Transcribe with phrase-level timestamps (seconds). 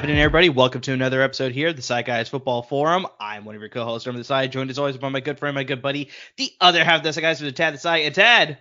[0.00, 0.48] happening, everybody?
[0.48, 3.06] Welcome to another episode here, the Desai Guys Football Forum.
[3.20, 5.54] I'm one of your co-hosts from the side, joined as always by my good friend,
[5.54, 6.08] my good buddy,
[6.38, 8.06] the other half of the Desai Guys the Tad Desai.
[8.06, 8.56] And Tad,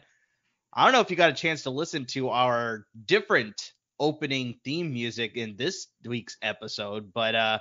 [0.73, 4.91] I don't know if you got a chance to listen to our different opening theme
[4.91, 7.59] music in this week's episode, but uh,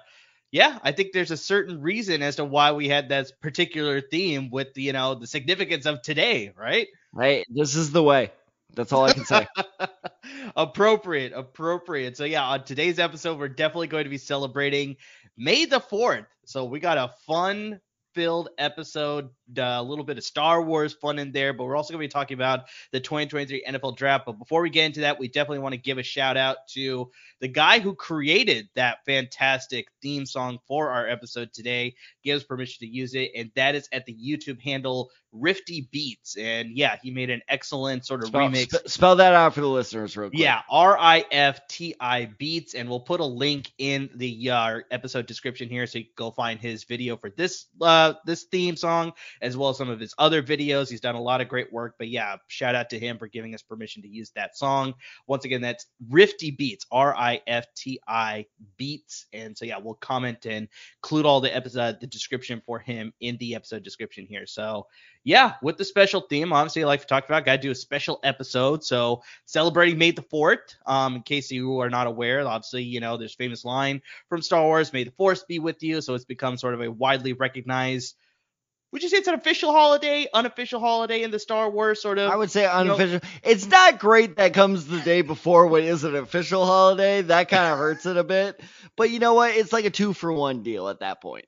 [0.51, 4.51] yeah, I think there's a certain reason as to why we had that particular theme
[4.51, 6.89] with you know the significance of today, right?
[7.13, 7.47] Right.
[7.49, 8.33] this is the way.
[8.75, 9.47] That's all I can say.
[10.57, 12.17] appropriate, appropriate.
[12.17, 14.97] So yeah, on today's episode, we're definitely going to be celebrating
[15.37, 16.27] May the Fourth.
[16.45, 17.81] So we got a fun
[18.15, 22.03] filled episode, a little bit of Star Wars fun in there, but we're also going
[22.03, 24.27] to be talking about the 2023 NFL draft.
[24.27, 27.11] But before we get into that, we definitely want to give a shout out to
[27.41, 32.93] the guy who created that fantastic theme song for our episode today, gives permission to
[32.93, 36.37] use it, and that is at the YouTube handle Rifti Beats.
[36.37, 38.71] And yeah, he made an excellent sort of spell, remix.
[38.73, 40.41] Sp- spell that out for the listeners, real quick.
[40.41, 42.75] Yeah, R I F T I Beats.
[42.75, 46.31] And we'll put a link in the uh, episode description here so you can go
[46.31, 50.15] find his video for this uh, this theme song as well as some of his
[50.19, 50.91] other videos.
[50.91, 51.95] He's done a lot of great work.
[51.99, 54.95] But yeah, shout out to him for giving us permission to use that song.
[55.27, 59.27] Once again, that's Rifti Beats, R I F T I Beats.
[59.33, 60.69] And so yeah, we'll comment and
[61.03, 64.47] include all the episode, the description for him in the episode description here.
[64.47, 64.87] So
[65.25, 68.19] yeah, with the special theme, obviously, like we talked about, got to do a special
[68.23, 68.83] episode.
[68.83, 70.77] So celebrating May the Fourth.
[70.87, 74.63] Um, in case you are not aware, obviously, you know, there's famous line from Star
[74.63, 78.17] Wars, "May the Force be with you." So it's become sort of a widely recognized.
[78.91, 82.31] Would you say it's an official holiday, unofficial holiday in the Star Wars sort of?
[82.31, 83.15] I would say unofficial.
[83.15, 87.21] You know, it's not great that comes the day before what is an official holiday.
[87.21, 88.63] That kind of hurts it a bit.
[88.97, 89.55] But you know what?
[89.55, 91.45] It's like a two for one deal at that point.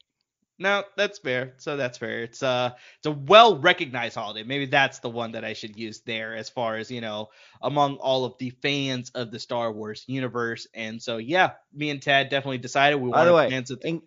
[0.58, 1.54] No, that's fair.
[1.56, 2.22] So that's fair.
[2.22, 4.42] It's uh it's a well recognized holiday.
[4.42, 7.30] Maybe that's the one that I should use there as far as, you know,
[7.62, 10.68] among all of the fans of the Star Wars universe.
[10.74, 14.02] And so yeah, me and Tad definitely decided we wanted the way, fans of in,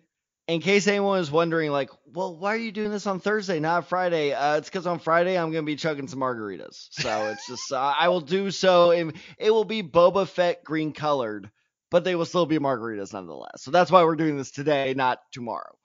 [0.46, 3.88] in case anyone is wondering, like, well, why are you doing this on Thursday, not
[3.88, 4.32] Friday?
[4.32, 6.88] Uh, it's because on Friday I'm gonna be chugging some margaritas.
[6.90, 8.90] So it's just uh, I will do so.
[8.90, 11.50] In, it will be Boba Fett green colored,
[11.90, 13.62] but they will still be margaritas nonetheless.
[13.62, 15.76] So that's why we're doing this today, not tomorrow.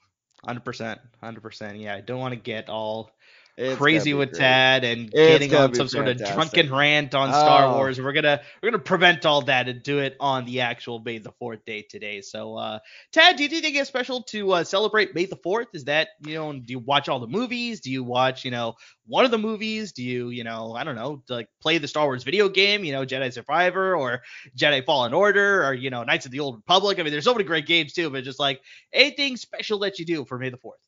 [0.44, 1.78] Hundred percent, hundred percent.
[1.80, 3.12] Yeah, I don't want to get all
[3.60, 4.40] it's crazy with great.
[4.40, 5.90] Tad and it's getting on some fantastic.
[5.90, 7.76] sort of drunken rant on Star oh.
[7.76, 8.00] Wars.
[8.00, 11.34] We're gonna we're gonna prevent all that and do it on the actual May the
[11.34, 12.22] Fourth day today.
[12.22, 12.80] So, uh,
[13.12, 15.68] Tad, do you think it's special to uh, celebrate May the Fourth?
[15.74, 16.54] Is that you know?
[16.54, 17.82] Do you watch all the movies?
[17.82, 18.76] Do you watch you know
[19.06, 19.92] one of the movies?
[19.92, 22.86] Do you you know I don't know like play the Star Wars video game?
[22.86, 24.22] You know Jedi Survivor or
[24.58, 26.98] Jedi Fallen Order or you know Knights of the Old Republic.
[26.98, 28.10] I mean, there's so many great games too.
[28.10, 28.62] But just like
[28.94, 30.80] anything special that you do for May the Fourth.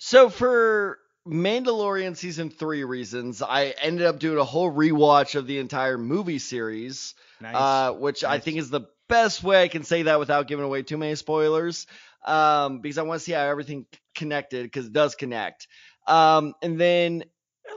[0.00, 5.58] So for Mandalorian season three reasons, I ended up doing a whole rewatch of the
[5.58, 7.54] entire movie series, nice.
[7.54, 8.32] uh, which nice.
[8.32, 11.14] I think is the best way I can say that without giving away too many
[11.16, 11.86] spoilers,
[12.24, 15.68] um, because I want to see how everything connected because it does connect.
[16.06, 17.24] Um, and then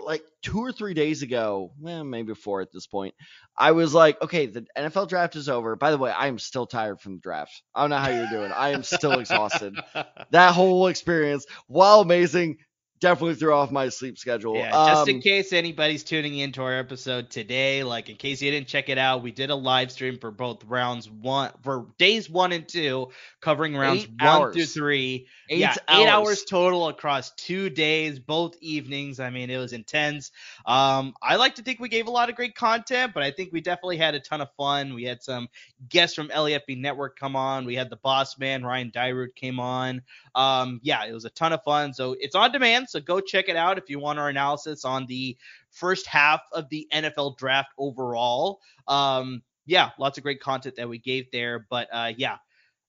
[0.06, 3.14] like two or three days ago, well, maybe four at this point,
[3.58, 5.76] I was like, okay, the NFL draft is over.
[5.76, 7.62] By the way, I am still tired from the draft.
[7.76, 8.52] I don't know how you're doing.
[8.52, 9.76] I am still exhausted.
[10.32, 12.58] that whole experience, while amazing,
[13.04, 14.56] definitely threw off my sleep schedule.
[14.56, 18.42] Yeah, um, just in um, case anybody's tuning into our episode today, like in case
[18.42, 21.88] you didn't check it out, we did a live stream for both rounds one for
[22.00, 23.10] days one and two,
[23.42, 24.56] covering rounds one hours.
[24.56, 25.28] through three.
[25.50, 26.00] Eight yeah, hours.
[26.00, 29.20] eight hours total across two days, both evenings.
[29.20, 30.32] I mean, it was intense.
[30.66, 33.52] Um, I like to think we gave a lot of great content, but I think
[33.52, 34.94] we definitely had a ton of fun.
[34.94, 35.50] We had some
[35.90, 37.66] guests from LAFB Network come on.
[37.66, 40.02] We had the boss man Ryan Dyrud came on.
[40.34, 41.94] Um, yeah, it was a ton of fun.
[41.94, 42.90] So it's on demand.
[42.94, 45.38] So go check it out if you want our analysis on the
[45.72, 48.62] first half of the NFL draft overall.
[48.88, 51.68] Um, yeah, lots of great content that we gave there.
[51.70, 52.38] But uh, yeah,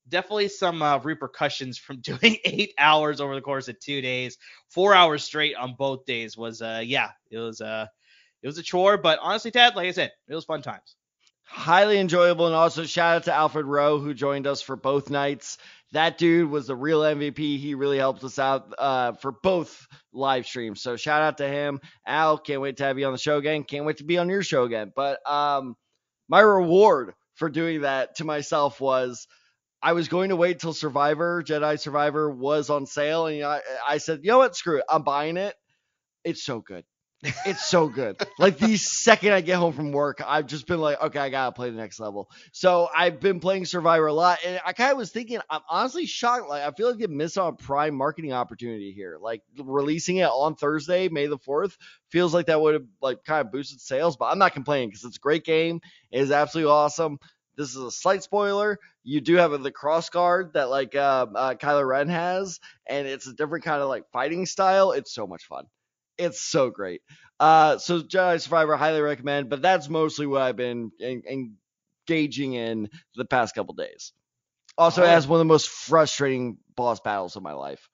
[0.08, 4.94] definitely some uh, repercussions from doing eight hours over the course of two days, four
[4.94, 7.86] hours straight on both days was uh yeah, it was uh
[8.42, 10.96] it was a chore, but honestly, Tad, like I said, it was fun times.
[11.44, 15.58] Highly enjoyable, and also shout out to Alfred Rowe who joined us for both nights
[15.94, 17.58] that dude was the real MVP.
[17.58, 20.82] He really helped us out uh, for both live streams.
[20.82, 21.80] So shout out to him.
[22.04, 23.62] Al, can't wait to have you on the show again.
[23.62, 24.92] Can't wait to be on your show again.
[24.94, 25.76] But um,
[26.28, 29.28] my reward for doing that to myself was
[29.80, 33.26] I was going to wait till Survivor, Jedi Survivor was on sale.
[33.28, 34.56] And I, I said, you know what?
[34.56, 34.84] Screw it.
[34.88, 35.54] I'm buying it.
[36.24, 36.84] It's so good.
[37.46, 38.20] It's so good.
[38.38, 41.52] like the second I get home from work, I've just been like, okay, I gotta
[41.52, 42.30] play the next level.
[42.52, 46.06] So I've been playing Survivor a lot, and I kind of was thinking, I'm honestly
[46.06, 46.48] shocked.
[46.48, 49.18] Like I feel like they missed on a prime marketing opportunity here.
[49.20, 51.76] Like releasing it on Thursday, May the fourth,
[52.10, 54.16] feels like that would have like kind of boosted sales.
[54.16, 55.80] But I'm not complaining because it's a great game.
[56.10, 57.18] It is absolutely awesome.
[57.56, 58.78] This is a slight spoiler.
[59.04, 63.26] You do have the cross guard that like uh, uh, Kylo Ren has, and it's
[63.26, 64.92] a different kind of like fighting style.
[64.92, 65.66] It's so much fun.
[66.18, 67.02] It's so great.
[67.40, 69.50] Uh, so Jedi Survivor, highly recommend.
[69.50, 74.12] But that's mostly what I've been engaging in the past couple days.
[74.76, 77.88] Also, it has one of the most frustrating boss battles of my life.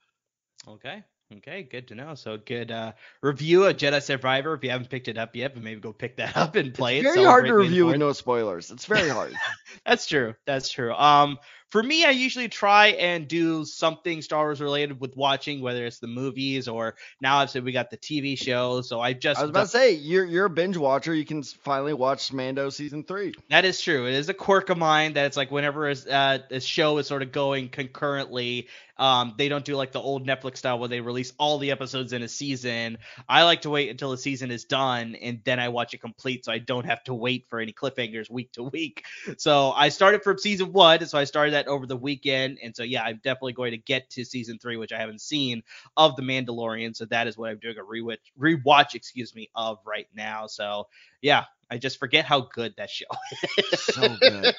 [0.66, 1.04] Okay.
[1.32, 2.16] Okay, good to know.
[2.16, 2.92] So good uh,
[3.22, 4.52] review of Jedi Survivor.
[4.54, 6.98] If you haven't picked it up yet, but maybe go pick that up and play
[6.98, 7.14] it's it.
[7.14, 8.70] Very hard to review with no spoilers.
[8.72, 9.34] It's very hard.
[9.86, 10.34] That's true.
[10.44, 10.92] That's true.
[10.92, 11.38] Um,
[11.70, 16.00] for me, I usually try and do something Star Wars related with watching, whether it's
[16.00, 18.80] the movies or now I've said we got the TV show.
[18.80, 21.14] So I just I was about to say you're you're a binge watcher.
[21.14, 23.34] You can finally watch Mando season three.
[23.50, 24.06] That is true.
[24.06, 27.06] It is a quirk of mine that it's like whenever a, uh, a show is
[27.06, 28.66] sort of going concurrently,
[29.00, 32.12] um, they don't do like the old Netflix style where they release all the episodes
[32.12, 32.98] in a season.
[33.28, 36.44] I like to wait until the season is done and then I watch it complete
[36.44, 39.06] so I don't have to wait for any cliffhangers week to week.
[39.38, 42.58] So I started from season one, so I started that over the weekend.
[42.62, 45.62] And so yeah, I'm definitely going to get to season three, which I haven't seen
[45.96, 46.94] of The Mandalorian.
[46.94, 50.46] So that is what I'm doing a rewatch, rewatch, excuse me, of right now.
[50.46, 50.88] So
[51.22, 53.06] yeah, I just forget how good that show
[53.72, 53.80] is.
[53.80, 54.54] so good.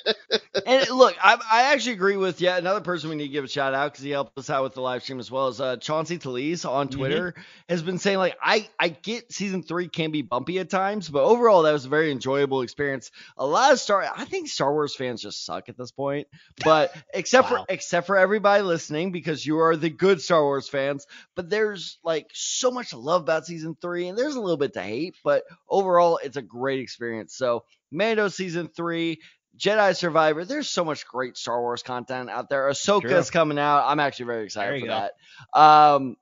[0.65, 2.57] and look, I, I actually agree with yeah.
[2.57, 4.75] Another person we need to give a shout out because he helped us out with
[4.75, 6.97] the live stream as well as uh, Chauncey Talese on mm-hmm.
[6.97, 7.41] Twitter mm-hmm.
[7.67, 11.23] has been saying like I I get season three can be bumpy at times, but
[11.23, 13.11] overall that was a very enjoyable experience.
[13.37, 16.27] A lot of Star I think Star Wars fans just suck at this point,
[16.63, 17.65] but except wow.
[17.65, 21.07] for except for everybody listening because you are the good Star Wars fans.
[21.35, 24.73] But there's like so much to love about season three, and there's a little bit
[24.75, 27.35] to hate, but overall it's a great experience experience.
[27.35, 29.21] So, Mando season three,
[29.57, 30.45] Jedi Survivor.
[30.45, 32.69] There's so much great Star Wars content out there.
[32.69, 33.39] Ahsoka's True.
[33.39, 33.85] coming out.
[33.87, 35.09] I'm actually very excited for go.
[35.53, 35.59] that.
[35.59, 36.15] Um,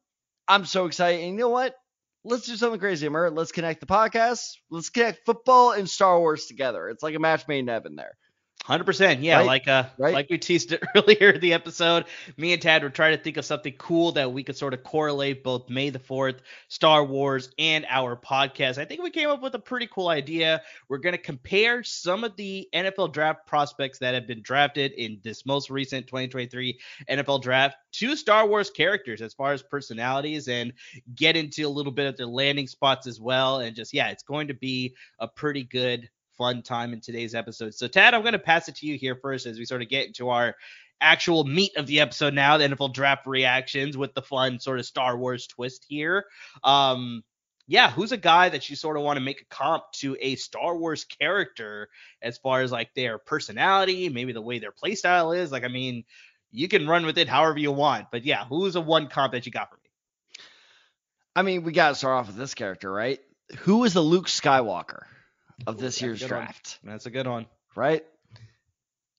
[0.47, 1.21] I'm so excited.
[1.21, 1.75] And you know what?
[2.25, 3.29] Let's do something crazy, Amar.
[3.29, 4.55] Let's connect the podcast.
[4.69, 6.89] Let's connect football and Star Wars together.
[6.89, 8.17] It's like a match made in heaven there.
[8.65, 9.37] Hundred percent, yeah.
[9.37, 9.45] Right?
[9.47, 10.13] Like uh, right?
[10.13, 12.05] like we teased it earlier in the episode.
[12.37, 14.83] Me and Tad were trying to think of something cool that we could sort of
[14.83, 18.77] correlate both May the Fourth, Star Wars, and our podcast.
[18.77, 20.61] I think we came up with a pretty cool idea.
[20.87, 25.47] We're gonna compare some of the NFL draft prospects that have been drafted in this
[25.47, 26.79] most recent 2023
[27.09, 30.73] NFL draft to Star Wars characters as far as personalities, and
[31.15, 33.61] get into a little bit of their landing spots as well.
[33.61, 36.07] And just yeah, it's going to be a pretty good
[36.39, 37.75] fun time in today's episode.
[37.75, 39.89] So, Tad, I'm going to pass it to you here first as we sort of
[39.89, 40.55] get into our
[41.01, 44.85] actual meat of the episode now, the NFL draft reactions with the fun sort of
[44.85, 46.25] Star Wars twist here.
[46.63, 47.23] Um,
[47.67, 50.35] yeah, who's a guy that you sort of want to make a comp to a
[50.35, 51.89] Star Wars character
[52.21, 55.51] as far as like their personality, maybe the way their playstyle is?
[55.51, 56.05] Like, I mean,
[56.51, 59.45] you can run with it however you want, but yeah, who's a one comp that
[59.45, 59.89] you got for me?
[61.35, 63.19] I mean, we got to start off with this character, right?
[63.59, 65.03] Who is the Luke Skywalker?
[65.67, 66.79] Of this year's draft.
[66.81, 66.93] One.
[66.93, 67.45] That's a good one.
[67.75, 68.03] Right?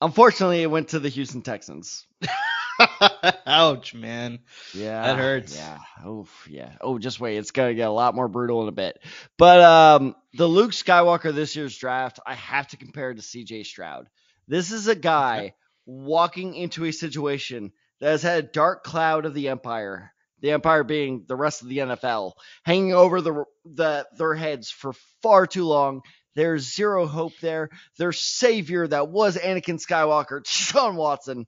[0.00, 2.06] Unfortunately, it went to the Houston Texans.
[3.46, 4.38] Ouch, man.
[4.74, 5.02] Yeah.
[5.02, 5.56] That hurts.
[5.56, 5.78] Yeah.
[6.04, 6.72] Oh, yeah.
[6.80, 7.36] Oh, just wait.
[7.36, 8.98] It's going to get a lot more brutal in a bit.
[9.36, 14.08] But um, the Luke Skywalker this year's draft, I have to compare to CJ Stroud.
[14.48, 15.54] This is a guy
[15.86, 20.84] walking into a situation that has had a dark cloud of the Empire the Empire
[20.84, 22.32] being the rest of the NFL,
[22.64, 26.02] hanging over the, the their heads for far too long.
[26.34, 27.70] There's zero hope there.
[27.98, 31.46] Their savior that was Anakin Skywalker, Deshaun Watson,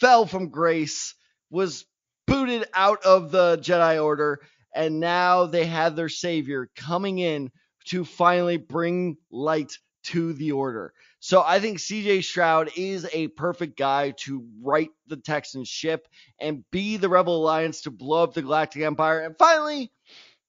[0.00, 1.14] fell from grace,
[1.50, 1.84] was
[2.26, 4.40] booted out of the Jedi Order,
[4.74, 7.50] and now they have their savior coming in
[7.86, 10.92] to finally bring light to the order.
[11.20, 16.08] So I think CJ Stroud is a perfect guy to right the Texans ship
[16.40, 19.20] and be the Rebel Alliance to blow up the Galactic Empire.
[19.20, 19.92] And finally,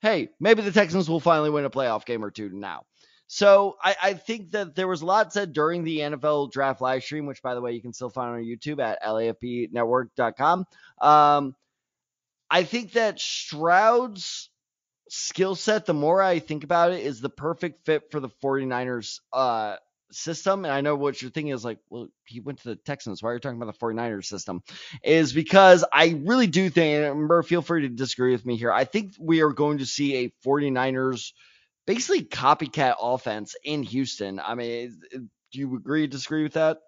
[0.01, 2.85] hey, maybe the Texans will finally win a playoff game or two now.
[3.27, 7.03] So I, I, think that there was a lot said during the NFL draft live
[7.03, 10.65] stream, which by the way you can still find on YouTube at lafbnetwork.com.
[11.01, 11.55] Um,
[12.49, 14.49] I think that Stroud's
[15.09, 19.19] skill set, the more I think about it, is the perfect fit for the 49ers
[19.31, 19.77] uh,
[20.11, 23.21] system, and I know what you're thinking is like, well, he went to the Texans.
[23.21, 24.61] Why are you talking about the 49ers system?
[25.03, 28.71] Is because I really do think, and remember, feel free to disagree with me here.
[28.71, 31.31] I think we are going to see a 49ers
[31.85, 34.39] basically copycat offense in Houston.
[34.39, 36.79] I mean, do you agree, disagree with that?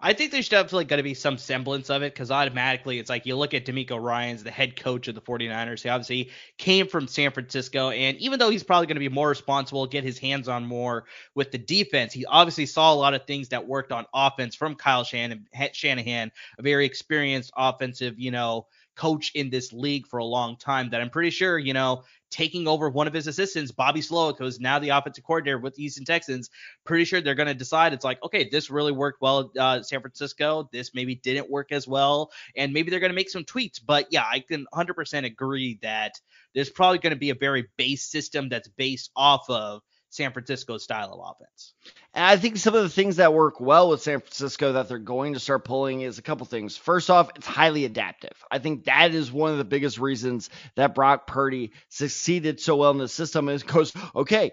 [0.00, 3.24] I think there's definitely going to be some semblance of it because automatically it's like
[3.24, 5.82] you look at DeMeco Ryans, the head coach of the 49ers.
[5.82, 7.90] He obviously came from San Francisco.
[7.90, 11.04] And even though he's probably going to be more responsible, get his hands on more
[11.34, 14.74] with the defense, he obviously saw a lot of things that worked on offense from
[14.74, 20.56] Kyle Shanahan a very experienced offensive, you know, coach in this league for a long
[20.56, 22.02] time that I'm pretty sure, you know,
[22.34, 25.82] taking over one of his assistants, Bobby Slowik, who's now the offensive coordinator with the
[25.82, 26.50] Houston Texans,
[26.84, 29.82] pretty sure they're going to decide it's like, okay, this really worked well at uh,
[29.84, 30.68] San Francisco.
[30.72, 32.32] This maybe didn't work as well.
[32.56, 33.78] And maybe they're going to make some tweaks.
[33.78, 36.20] But yeah, I can 100% agree that
[36.56, 39.82] there's probably going to be a very base system that's based off of
[40.14, 41.74] San Francisco's style of offense.
[42.14, 44.98] And I think some of the things that work well with San Francisco that they're
[44.98, 46.76] going to start pulling is a couple things.
[46.76, 48.32] First off, it's highly adaptive.
[48.48, 52.92] I think that is one of the biggest reasons that Brock Purdy succeeded so well
[52.92, 54.52] in the system is because, okay,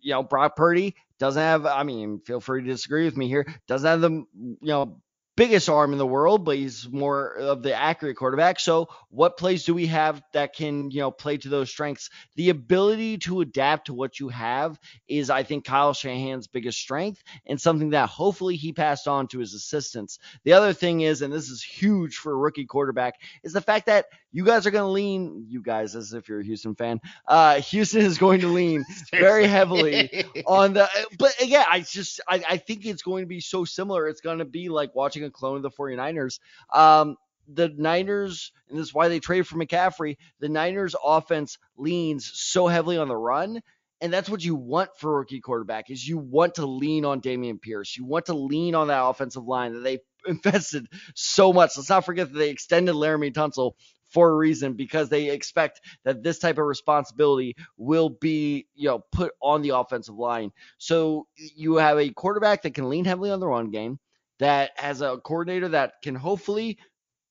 [0.00, 3.46] you know, Brock Purdy doesn't have, I mean, feel free to disagree with me here,
[3.68, 5.02] doesn't have the, you know,
[5.36, 8.60] biggest arm in the world, but he's more of the accurate quarterback.
[8.60, 12.10] So, what plays do we have that can, you know, play to those strengths?
[12.36, 17.22] The ability to adapt to what you have is, I think, Kyle Shanahan's biggest strength
[17.46, 20.18] and something that hopefully he passed on to his assistants.
[20.44, 23.86] The other thing is, and this is huge for a rookie quarterback, is the fact
[23.86, 27.00] that you guys are going to lean, you guys, as if you're a Houston fan,
[27.28, 30.88] uh, Houston is going to lean very heavily on the,
[31.18, 34.08] but again, I just, I, I think it's going to be so similar.
[34.08, 36.38] It's going to be like watching a clone of the 49ers.
[36.72, 37.16] Um,
[37.48, 42.66] the Niners, and this is why they traded for McCaffrey, the Niners offense leans so
[42.66, 43.60] heavily on the run.
[44.00, 47.20] And that's what you want for a rookie quarterback is you want to lean on
[47.20, 47.96] Dameon Pierce.
[47.96, 51.76] You want to lean on that offensive line that they invested so much.
[51.76, 53.72] Let's not forget that they extended Laremy Tunsil
[54.10, 59.00] for a reason because they expect that this type of responsibility will be, you know,
[59.10, 60.52] put on the offensive line.
[60.78, 63.98] So you have a quarterback that can lean heavily on the run game,
[64.44, 66.78] that has a coordinator that can hopefully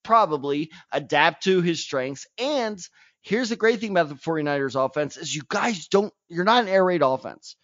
[0.03, 2.79] probably adapt to his strengths and
[3.23, 6.69] here's the great thing about the 49ers offense is you guys don't you're not an
[6.69, 7.55] air raid offense.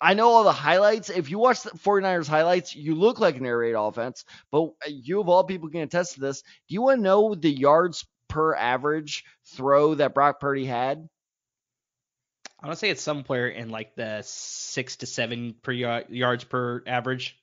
[0.00, 1.08] I know all the highlights.
[1.08, 5.20] If you watch the 49ers highlights, you look like an air raid offense, but you
[5.20, 6.42] of all people can attest to this.
[6.42, 11.08] Do you want to know the yards per average throw that Brock Purdy had?
[12.60, 16.44] I want to say it's somewhere in like the six to seven per y- yards
[16.44, 17.38] per average.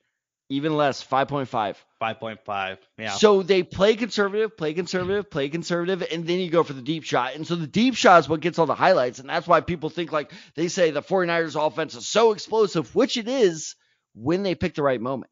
[0.51, 1.77] Even less, 5.5.
[2.01, 2.77] 5.5.
[2.97, 3.11] Yeah.
[3.11, 7.05] So they play conservative, play conservative, play conservative, and then you go for the deep
[7.05, 7.35] shot.
[7.35, 9.19] And so the deep shot is what gets all the highlights.
[9.19, 13.15] And that's why people think like they say the 49ers offense is so explosive, which
[13.15, 13.75] it is
[14.13, 15.31] when they pick the right moment.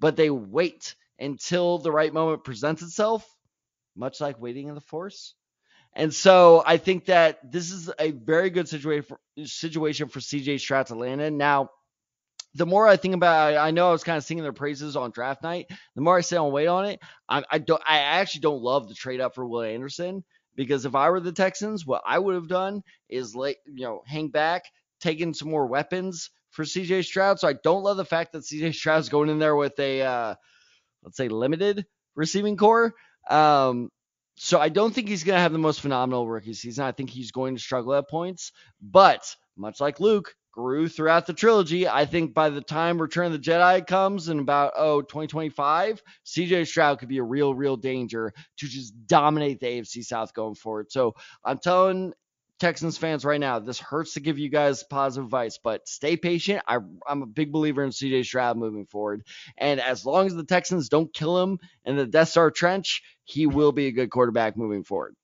[0.00, 3.24] But they wait until the right moment presents itself,
[3.94, 5.36] much like waiting in the force.
[5.94, 10.58] And so I think that this is a very good situation for situation for CJ
[10.58, 11.36] Stroud to land in.
[11.36, 11.70] Now,
[12.54, 14.96] the more I think about it, I know I was kind of singing their praises
[14.96, 15.66] on draft night.
[15.94, 17.82] The more I sit on wait on it, I, I don't.
[17.86, 20.24] I actually don't love the trade up for Will Anderson
[20.56, 24.02] because if I were the Texans, what I would have done is like you know
[24.06, 24.64] hang back,
[25.00, 27.38] taking some more weapons for CJ Stroud.
[27.38, 30.34] So I don't love the fact that CJ Stroud's going in there with a uh,
[31.02, 32.94] let's say limited receiving corps.
[33.28, 33.90] Um,
[34.36, 36.84] so I don't think he's going to have the most phenomenal rookie season.
[36.84, 39.22] I think he's going to struggle at points, but
[39.56, 41.88] much like Luke, grew throughout the trilogy.
[41.88, 46.66] I think by the time Return of the Jedi comes in about oh 2025, CJ
[46.66, 50.90] Stroud could be a real real danger to just dominate the AFC South going forward.
[50.90, 51.14] So
[51.44, 52.12] I'm telling
[52.58, 56.62] Texans fans right now, this hurts to give you guys positive advice, but stay patient.
[56.68, 56.76] I,
[57.08, 59.22] am a big believer in CJ Stroud moving forward,
[59.56, 63.46] and as long as the Texans don't kill him in the Death Star trench, he
[63.46, 65.14] will be a good quarterback moving forward.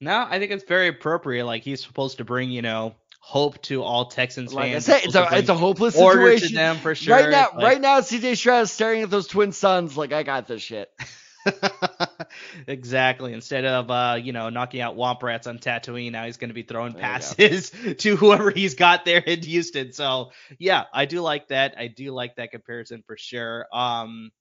[0.00, 1.46] No, I think it's very appropriate.
[1.46, 4.88] Like he's supposed to bring, you know, hope to all Texans like fans.
[4.88, 6.48] I said, it's a it's a hopeless situation.
[6.48, 7.16] to them for sure.
[7.16, 10.24] Right now, like, right now, CJ Stroud is staring at those twin suns like I
[10.24, 10.90] got this shit.
[12.66, 13.32] exactly.
[13.32, 16.54] Instead of uh, you know, knocking out Womp Rats on Tatooine, now he's going to
[16.54, 19.94] be throwing passes to whoever he's got there in Houston.
[19.94, 21.76] So yeah, I do like that.
[21.78, 23.66] I do like that comparison for sure.
[23.72, 24.32] Um,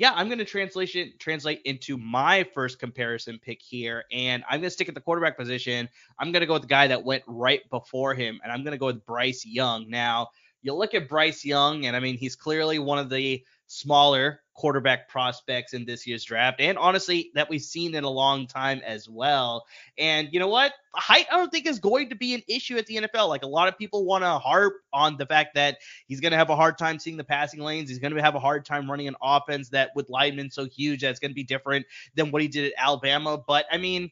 [0.00, 4.62] yeah, I'm going to translation translate into my first comparison pick here, and I'm going
[4.62, 5.90] to stick at the quarterback position.
[6.18, 8.72] I'm going to go with the guy that went right before him, and I'm going
[8.72, 9.90] to go with Bryce Young.
[9.90, 10.28] Now,
[10.62, 15.08] you look at Bryce Young, and I mean, he's clearly one of the smaller quarterback
[15.08, 19.08] prospects in this year's draft, and honestly, that we've seen in a long time as
[19.08, 19.64] well.
[19.96, 20.72] And you know what?
[20.92, 23.28] Height, I don't think is going to be an issue at the NFL.
[23.28, 26.36] Like a lot of people want to harp on the fact that he's going to
[26.36, 27.88] have a hard time seeing the passing lanes.
[27.88, 31.02] He's going to have a hard time running an offense that with linemen so huge
[31.02, 31.86] that's going to be different
[32.16, 33.38] than what he did at Alabama.
[33.38, 34.10] But I mean,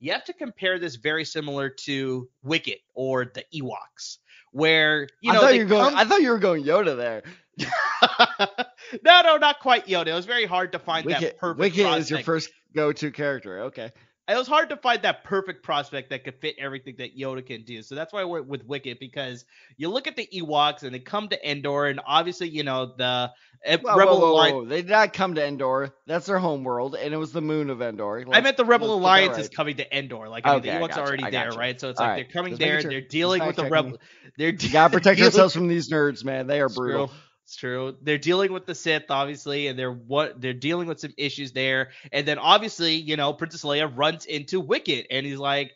[0.00, 4.18] you have to compare this very similar to Wicket or the Ewoks,
[4.50, 5.90] where you know I thought you were going.
[5.90, 5.96] Come...
[5.96, 7.22] I thought you were going Yoda there.
[9.02, 10.08] no, no, not quite Yoda.
[10.08, 11.60] It was very hard to find Wicket, that perfect.
[11.60, 13.60] Wicket is your first go-to character.
[13.64, 13.92] Okay.
[14.28, 17.62] it was hard to find that perfect prospect that could fit everything that Yoda can
[17.64, 17.82] do.
[17.82, 19.44] So that's why I went with Wicket because
[19.76, 23.30] you look at the Ewoks and they come to Endor, and obviously, you know, the
[23.66, 24.68] uh, whoa, Rebel whoa, whoa, Alliance.
[24.68, 25.94] They did not come to Endor.
[26.06, 28.24] That's their home world, and it was the moon of Endor.
[28.26, 29.40] Let's, I meant the Rebel Alliance right.
[29.40, 30.28] is coming to Endor.
[30.28, 31.80] Like, I mean, okay, the Ewoks are already there, right?
[31.80, 32.26] So it's All like right.
[32.26, 32.90] they're coming Just there, sure.
[32.90, 33.98] they're dealing with the Rebel.
[34.36, 36.48] They're de- gotta protect ourselves from these nerds, man.
[36.48, 37.06] They are brutal.
[37.06, 37.16] True.
[37.44, 37.96] It's true.
[38.00, 41.90] They're dealing with the Sith, obviously, and they're what they're dealing with some issues there.
[42.10, 45.72] And then obviously, you know, Princess Leia runs into Wicket, and he's like,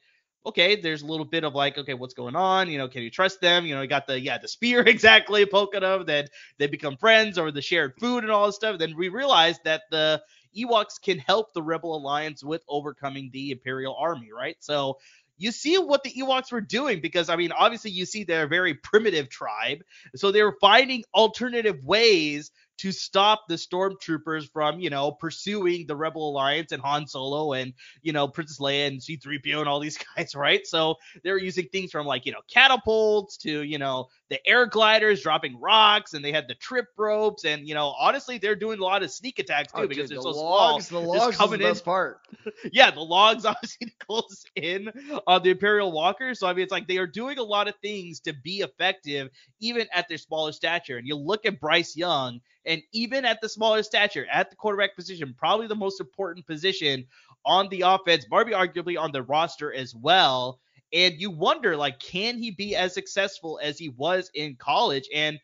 [0.46, 2.70] okay, there's a little bit of like, okay, what's going on?
[2.70, 3.66] You know, can you trust them?
[3.66, 6.06] You know, you got the yeah, the spear exactly, poking them.
[6.06, 8.78] Then they become friends over the shared food and all this stuff.
[8.78, 10.22] Then we realize that the
[10.56, 14.56] Ewoks can help the Rebel Alliance with overcoming the Imperial Army, right?
[14.60, 14.96] So
[15.38, 18.48] you see what the Ewoks were doing because I mean, obviously you see they're a
[18.48, 19.82] very primitive tribe,
[20.14, 25.96] so they were finding alternative ways to stop the stormtroopers from, you know, pursuing the
[25.96, 29.98] Rebel Alliance and Han Solo and, you know, Princess Leia and C3PO and all these
[30.16, 30.66] guys, right?
[30.66, 34.66] So they were using things from like, you know, catapults to, you know, the air
[34.66, 38.78] gliders dropping rocks and they had the trip ropes and, you know, honestly, they're doing
[38.78, 41.02] a lot of sneak attacks too oh, because dude, they're the so logs, small.
[41.02, 41.84] The logs coming is the best in.
[41.84, 42.20] part.
[42.72, 44.90] yeah, the logs obviously close in
[45.26, 46.34] on the Imperial Walker.
[46.34, 49.30] So I mean, it's like they are doing a lot of things to be effective
[49.60, 50.98] even at their smaller stature.
[50.98, 54.94] And you look at Bryce Young and even at the smaller stature, at the quarterback
[54.94, 57.06] position, probably the most important position
[57.44, 60.60] on the offense, Barbie arguably on the roster as well.
[60.92, 65.08] And you wonder, like, can he be as successful as he was in college?
[65.14, 65.38] And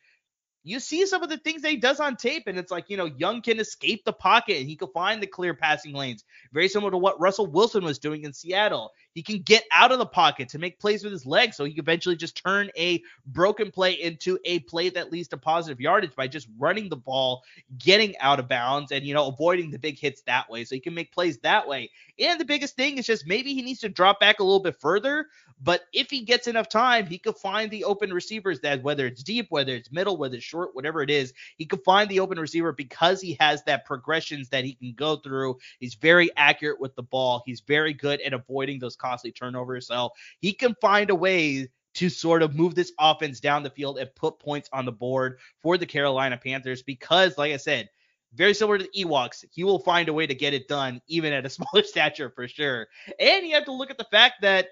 [0.63, 2.97] you see some of the things that he does on tape, and it's like, you
[2.97, 6.25] know, Young can escape the pocket and he can find the clear passing lanes.
[6.53, 8.91] Very similar to what Russell Wilson was doing in Seattle.
[9.15, 11.75] He can get out of the pocket to make plays with his legs, so he
[11.79, 16.27] eventually just turn a broken play into a play that leads to positive yardage by
[16.27, 17.43] just running the ball,
[17.79, 20.65] getting out of bounds, and you know, avoiding the big hits that way.
[20.65, 21.91] So he can make plays that way.
[22.19, 24.81] And the biggest thing is just maybe he needs to drop back a little bit
[24.81, 25.27] further.
[25.63, 29.23] But if he gets enough time, he could find the open receivers that whether it's
[29.23, 32.39] deep, whether it's middle, whether it's short, whatever it is, he could find the open
[32.39, 35.57] receiver because he has that progressions that he can go through.
[35.79, 37.43] He's very accurate with the ball.
[37.47, 39.87] He's very good at avoiding those costly turnovers.
[39.87, 43.99] So he can find a way to sort of move this offense down the field
[43.99, 47.89] and put points on the board for the Carolina Panthers because, like I said,
[48.33, 49.45] very similar to the Ewoks.
[49.53, 52.49] He will find a way to get it done, even at a smaller stature for
[52.49, 52.89] sure.
[53.21, 54.69] And you have to look at the fact that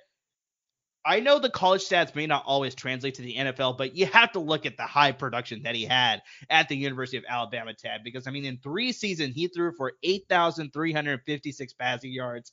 [1.05, 4.33] I know the college stats may not always translate to the NFL, but you have
[4.33, 8.03] to look at the high production that he had at the University of Alabama, Ted,
[8.05, 12.53] because I mean, in three seasons, he threw for 8,356 passing yards,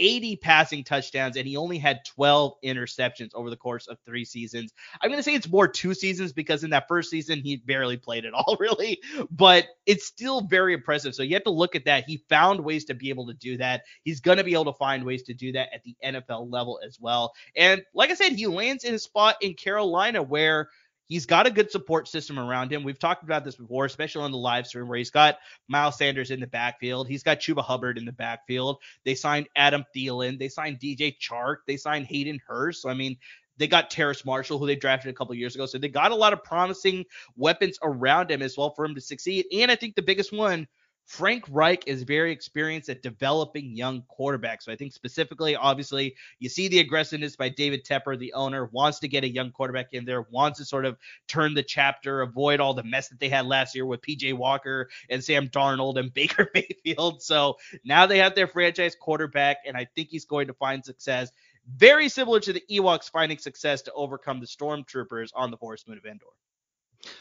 [0.00, 4.72] 80 passing touchdowns, and he only had 12 interceptions over the course of three seasons.
[5.00, 7.98] I'm going to say it's more two seasons because in that first season, he barely
[7.98, 8.98] played at all, really,
[9.30, 11.14] but it's still very impressive.
[11.14, 12.04] So you have to look at that.
[12.06, 13.82] He found ways to be able to do that.
[14.02, 16.80] He's going to be able to find ways to do that at the NFL level
[16.84, 17.34] as well.
[17.54, 20.70] And like I said, he lands in a spot in Carolina where
[21.10, 22.84] He's got a good support system around him.
[22.84, 26.30] We've talked about this before, especially on the live stream, where he's got Miles Sanders
[26.30, 27.08] in the backfield.
[27.08, 28.78] He's got Chuba Hubbard in the backfield.
[29.04, 30.38] They signed Adam Thielen.
[30.38, 31.56] They signed DJ Chark.
[31.66, 32.82] They signed Hayden Hurst.
[32.82, 33.16] So, I mean,
[33.56, 35.66] they got Terrace Marshall, who they drafted a couple years ago.
[35.66, 37.04] So they got a lot of promising
[37.36, 39.46] weapons around him as well for him to succeed.
[39.52, 40.68] And I think the biggest one
[41.10, 44.62] Frank Reich is very experienced at developing young quarterbacks.
[44.62, 49.00] So I think specifically, obviously, you see the aggressiveness by David Tepper, the owner, wants
[49.00, 50.96] to get a young quarterback in there, wants to sort of
[51.26, 54.88] turn the chapter, avoid all the mess that they had last year with PJ Walker
[55.10, 57.20] and Sam Darnold and Baker Mayfield.
[57.22, 61.32] So now they have their franchise quarterback, and I think he's going to find success.
[61.74, 65.98] Very similar to the Ewoks finding success to overcome the Stormtroopers on the Forest Moon
[65.98, 66.26] of Endor.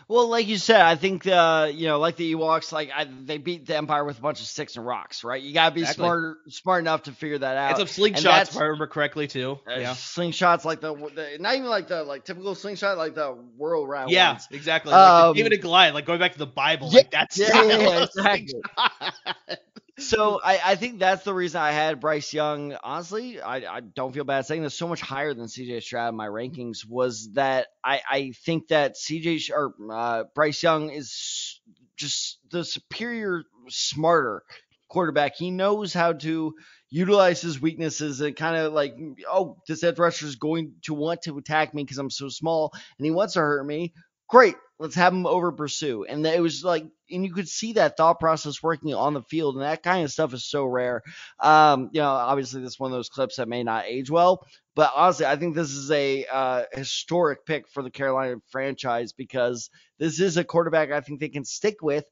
[0.08, 3.38] Well, like you said, I think uh, you know, like the Ewoks, like I, they
[3.38, 5.42] beat the Empire with a bunch of sticks and rocks, right?
[5.42, 6.04] You gotta be exactly.
[6.04, 7.80] smart, smart enough to figure that out.
[7.80, 9.60] It's a slingshots, if I remember correctly, too.
[9.68, 13.32] Uh, yeah, slingshots like the, the, not even like the like typical slingshot, like the
[13.58, 14.12] whirl round.
[14.12, 14.48] Yeah, ones.
[14.52, 14.92] exactly.
[14.92, 17.63] Like um, David and Goliath, like going back to the Bible, yeah, like that's yeah,
[17.63, 18.62] yeah, exactly.
[20.10, 22.76] So I, I think that's the reason I had Bryce Young.
[22.84, 26.15] Honestly, I, I don't feel bad saying this so much higher than CJ Stroud in
[26.15, 31.62] my rankings was that I, I think that CJ or uh, Bryce Young is
[31.95, 34.43] just the superior, smarter
[34.88, 35.36] quarterback.
[35.36, 36.56] He knows how to
[36.89, 38.95] utilize his weaknesses and kind of like,
[39.32, 42.72] oh, this edge rusher is going to want to attack me because I'm so small
[42.98, 43.93] and he wants to hurt me.
[44.28, 46.06] Great, let's have him over pursue.
[46.06, 49.56] And it was like, and you could see that thought process working on the field,
[49.56, 51.04] and that kind of stuff is so rare.
[51.39, 54.46] Um, you know, obviously, this is one of those clips that may not age well,
[54.76, 59.70] but honestly, I think this is a uh, historic pick for the Carolina franchise because
[60.00, 62.06] this is a quarterback I think they can stick with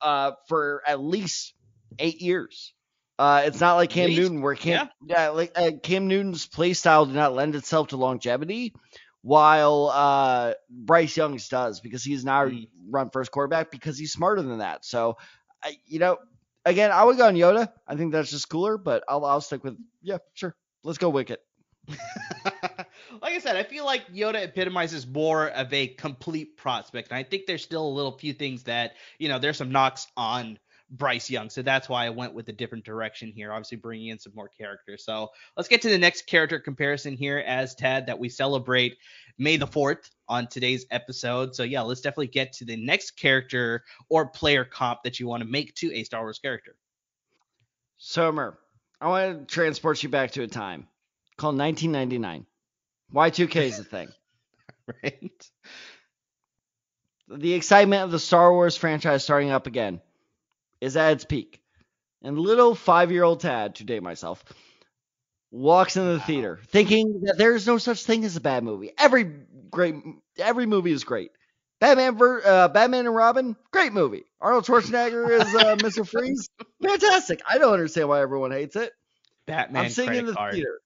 [0.00, 1.54] uh, for at least
[1.98, 2.74] eight years.
[3.18, 6.72] Uh, it's not like Cam Newton, where Cam, yeah, yeah like uh, Cam Newton's play
[6.72, 8.74] style did not lend itself to longevity,
[9.22, 12.68] while uh, Bryce Young's does because he's now mm.
[12.88, 14.84] run first quarterback because he's smarter than that.
[14.84, 15.16] So,
[15.62, 16.18] I, you know,
[16.64, 17.72] again, I would go on Yoda.
[17.86, 20.54] I think that's just cooler, but I'll I'll stick with yeah, sure.
[20.84, 21.40] Let's go Wicket.
[23.22, 27.10] like I said, I feel like Yoda epitomizes more of a complete prospect.
[27.10, 30.06] And I think there's still a little few things that, you know, there's some knocks
[30.16, 30.58] on
[30.90, 31.50] Bryce Young.
[31.50, 34.48] So that's why I went with a different direction here, obviously bringing in some more
[34.48, 35.04] characters.
[35.04, 38.96] So let's get to the next character comparison here as Tad that we celebrate
[39.36, 41.54] May the 4th on today's episode.
[41.54, 45.42] So yeah, let's definitely get to the next character or player comp that you want
[45.42, 46.74] to make to a Star Wars character.
[47.98, 48.58] Somer,
[49.00, 50.88] I want to transport you back to a time
[51.36, 52.46] called 1999.
[53.14, 54.08] Y2K is a thing.
[55.02, 55.50] right.
[57.28, 60.00] The excitement of the Star Wars franchise starting up again
[60.80, 61.60] is at its peak.
[62.22, 64.44] And little five year old Tad, to date myself,
[65.50, 68.92] walks into the theater thinking that there is no such thing as a bad movie.
[68.98, 69.24] Every
[69.70, 69.94] great,
[70.38, 71.30] every movie is great.
[71.80, 74.24] Batman, ver, uh, Batman and Robin, great movie.
[74.40, 76.06] Arnold Schwarzenegger is uh, Mr.
[76.06, 76.48] Freeze,
[76.82, 77.40] fantastic.
[77.48, 78.92] I don't understand why everyone hates it.
[79.46, 80.54] Batman, I'm sitting in the card.
[80.54, 80.80] theater.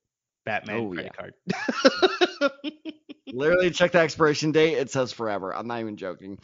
[0.44, 1.31] Batman oh, credit yeah.
[2.40, 2.52] card.
[3.33, 4.74] Literally, check the expiration date.
[4.74, 5.55] It says forever.
[5.55, 6.38] I'm not even joking.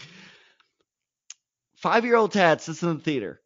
[1.80, 3.40] Five year old Tad sits in the theater.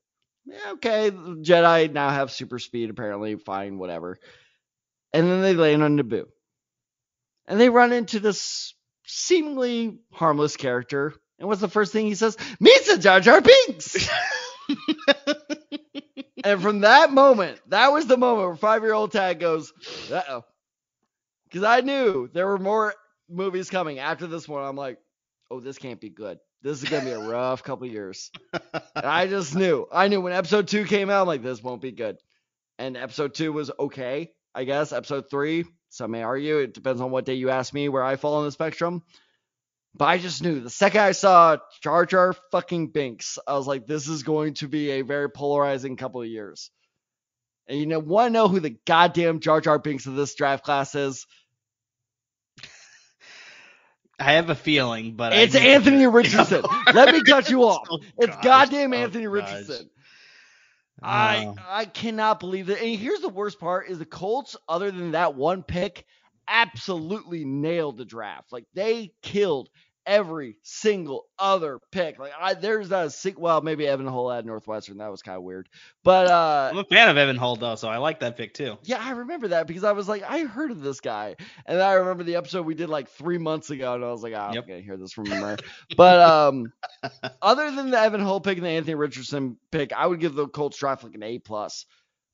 [0.46, 1.10] Yeah, okay.
[1.10, 3.36] The Jedi now have super speed, apparently.
[3.36, 4.18] Fine, whatever.
[5.12, 6.26] And then they land on Naboo.
[7.46, 11.14] And they run into this seemingly harmless character.
[11.38, 12.36] And what's the first thing he says?
[12.60, 14.08] The Jar Jar Binks!
[16.44, 19.72] and from that moment, that was the moment where five year old Tad goes,
[20.12, 20.44] uh oh.
[21.44, 22.94] Because I knew there were more
[23.28, 24.64] movies coming after this one.
[24.64, 24.98] I'm like,
[25.50, 26.38] oh, this can't be good.
[26.62, 28.30] This is gonna be a rough couple years.
[28.52, 29.86] and I just knew.
[29.92, 32.18] I knew when episode two came out, I'm like, this won't be good.
[32.78, 34.92] And episode two was okay, I guess.
[34.92, 38.16] Episode three, some may argue, it depends on what day you ask me where I
[38.16, 39.02] fall on the spectrum.
[39.94, 43.86] But I just knew the second I saw Jar Jar fucking Binks, I was like,
[43.86, 46.70] this is going to be a very polarizing couple of years.
[47.68, 50.64] And you know, want to know who the goddamn Jar Jar Binks of this draft
[50.64, 51.26] class is?
[54.22, 56.62] I have a feeling, but it's Anthony Richardson.
[56.94, 57.88] Let me cut you off.
[57.90, 59.32] Oh, it's goddamn oh, Anthony gosh.
[59.32, 59.90] Richardson.
[61.02, 61.56] Uh, I oh.
[61.68, 62.80] I cannot believe that.
[62.80, 66.06] And here's the worst part: is the Colts, other than that one pick,
[66.46, 68.52] absolutely nailed the draft.
[68.52, 69.68] Like they killed
[70.06, 72.18] every single other pick.
[72.18, 73.42] Like I, there's not a single.
[73.42, 74.98] Well, maybe Evan Hull at Northwestern.
[74.98, 75.68] That was kind of weird.
[76.04, 78.78] But uh, I'm a fan of Evan Hull though, so I like that pick too.
[78.84, 81.36] Yeah, I remember that because I was like, I heard of this guy,
[81.66, 84.34] and I remember the episode we did like three months ago, and I was like,
[84.34, 84.64] oh, yep.
[84.64, 85.56] I'm gonna hear this from him.
[85.96, 86.72] but um,
[87.42, 90.48] other than the Evan Hull pick and the Anthony Richardson pick, I would give the
[90.48, 91.86] Colts draft like an A plus.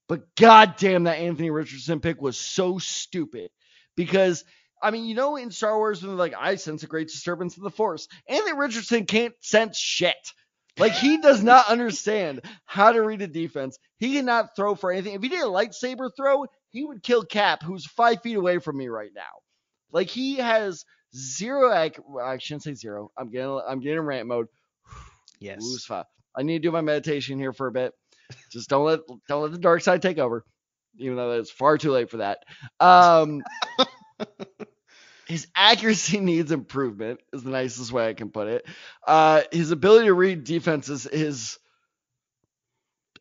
[0.09, 3.50] But goddamn, that Anthony Richardson pick was so stupid
[3.94, 4.44] because
[4.82, 7.62] I mean, you know, in Star Wars, when like I sense a great disturbance in
[7.62, 10.16] the Force, Anthony Richardson can't sense shit.
[10.78, 13.78] Like he does not understand how to read a defense.
[13.98, 15.14] He cannot throw for anything.
[15.14, 18.76] If he did a lightsaber throw, he would kill Cap, who's five feet away from
[18.76, 19.22] me right now.
[19.90, 21.72] Like he has zero.
[21.72, 23.10] I shouldn't say zero.
[23.16, 23.60] I'm getting.
[23.66, 24.46] I'm getting rant mode.
[25.40, 25.60] Yes.
[26.36, 27.92] I need to do my meditation here for a bit.
[28.50, 30.44] Just don't let don't let the dark side take over.
[30.98, 32.38] Even though it's far too late for that.
[32.80, 33.42] Um.
[35.28, 38.66] his accuracy needs improvement is the nicest way I can put it.
[39.06, 41.58] Uh, his ability to read defenses is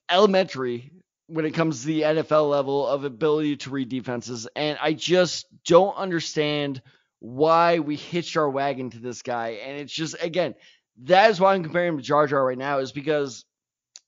[0.10, 0.92] elementary
[1.28, 5.46] when it comes to the NFL level of ability to read defenses, and I just
[5.66, 6.82] don't understand
[7.20, 9.60] why we hitched our wagon to this guy.
[9.66, 10.56] And it's just again,
[11.04, 13.44] that is why I'm comparing him to Jar Jar right now, is because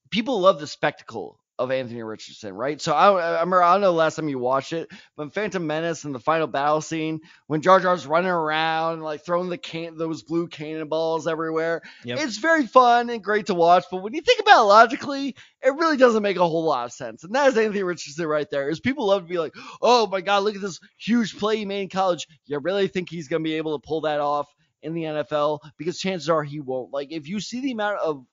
[0.09, 2.81] people love the spectacle of Anthony Richardson, right?
[2.81, 5.67] So I, I remember I don't know the last time you watched it, but Phantom
[5.67, 9.97] Menace and the final battle scene when Jar Jar's running around like throwing the can
[9.97, 11.81] those blue cannonballs everywhere.
[12.05, 12.19] Yep.
[12.21, 15.75] It's very fun and great to watch, but when you think about it logically, it
[15.75, 17.25] really doesn't make a whole lot of sense.
[17.25, 18.69] And that is Anthony Richardson right there.
[18.69, 21.65] Is people love to be like, oh my god, look at this huge play he
[21.65, 22.25] made in college.
[22.45, 24.47] You really think he's gonna be able to pull that off
[24.81, 25.59] in the NFL?
[25.77, 26.93] Because chances are he won't.
[26.93, 28.25] Like if you see the amount of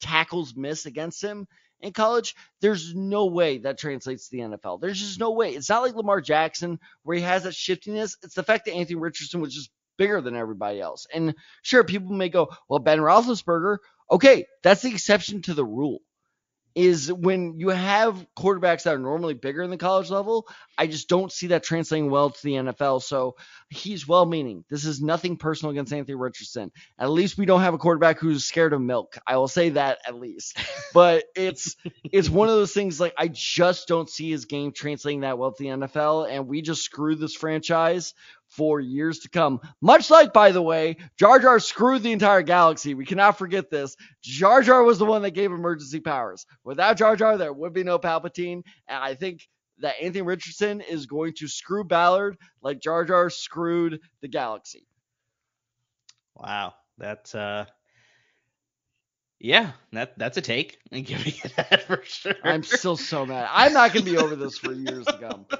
[0.00, 1.46] tackles miss against him
[1.80, 4.80] in college, there's no way that translates to the NFL.
[4.80, 5.50] There's just no way.
[5.50, 8.16] It's not like Lamar Jackson where he has that shiftiness.
[8.22, 11.06] It's the fact that Anthony Richardson was just bigger than everybody else.
[11.12, 13.78] And sure, people may go, well, Ben Roethlisberger,
[14.10, 16.00] okay, that's the exception to the rule.
[16.74, 21.08] Is when you have quarterbacks that are normally bigger in the college level, I just
[21.08, 23.02] don't see that translating well to the NFL.
[23.02, 23.36] So
[23.68, 24.64] he's well meaning.
[24.68, 26.72] This is nothing personal against Anthony Richardson.
[26.98, 29.16] At least we don't have a quarterback who's scared of milk.
[29.26, 30.58] I will say that at least.
[30.92, 35.20] But it's it's one of those things like I just don't see his game translating
[35.20, 36.30] that well to the NFL.
[36.30, 38.14] And we just screwed this franchise
[38.56, 39.60] for years to come.
[39.80, 42.94] Much like, by the way, Jar Jar screwed the entire galaxy.
[42.94, 43.96] We cannot forget this.
[44.22, 46.46] Jar Jar was the one that gave emergency powers.
[46.62, 48.62] Without Jar Jar, there would be no Palpatine.
[48.88, 54.00] And I think that Anthony Richardson is going to screw Ballard like Jar Jar screwed
[54.20, 54.86] the galaxy.
[56.36, 56.74] Wow.
[56.98, 57.66] That's uh
[59.44, 60.78] yeah, that that's a take.
[60.90, 62.34] And give me that for sure.
[62.42, 63.46] I'm still so mad.
[63.52, 65.46] I'm not gonna be over this for years to come.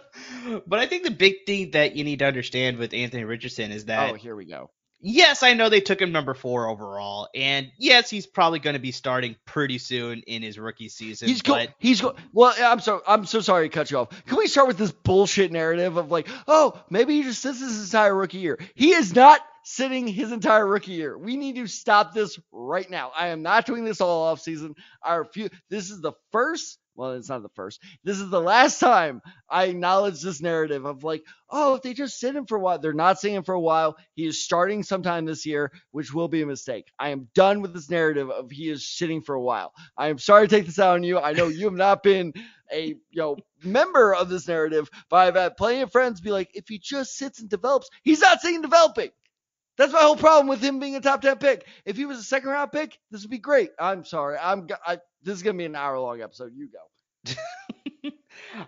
[0.66, 3.86] But I think the big thing that you need to understand with Anthony Richardson is
[3.86, 4.70] that Oh, here we go.
[5.00, 8.80] Yes, I know they took him number four overall, and yes, he's probably going to
[8.80, 11.28] be starting pretty soon in his rookie season.
[11.28, 11.68] He's going.
[11.78, 12.16] He's going.
[12.32, 14.24] Well, I'm so I'm so sorry to cut you off.
[14.26, 17.84] Can we start with this bullshit narrative of like, oh, maybe he just sits his
[17.84, 18.58] entire rookie year?
[18.74, 21.18] He is not sitting his entire rookie year.
[21.18, 23.10] We need to stop this right now.
[23.16, 24.74] I am not doing this all off season.
[25.02, 25.48] Our few.
[25.68, 27.82] This is the first well, it's not the first.
[28.04, 32.20] This is the last time I acknowledge this narrative of like, oh, if they just
[32.20, 33.96] sit him for a while, they're not sitting him for a while.
[34.14, 36.92] He is starting sometime this year, which will be a mistake.
[36.98, 39.72] I am done with this narrative of he is sitting for a while.
[39.96, 41.18] I am sorry to take this out on you.
[41.18, 42.32] I know you have not been
[42.72, 46.50] a you know member of this narrative, but I've had plenty of friends be like,
[46.54, 49.10] if he just sits and develops, he's not sitting developing.
[49.76, 51.66] That's my whole problem with him being a top 10 pick.
[51.84, 53.70] If he was a second round pick, this would be great.
[53.78, 54.36] I'm sorry.
[54.40, 56.52] I'm I, this is going to be an hour long episode.
[56.54, 57.32] You go.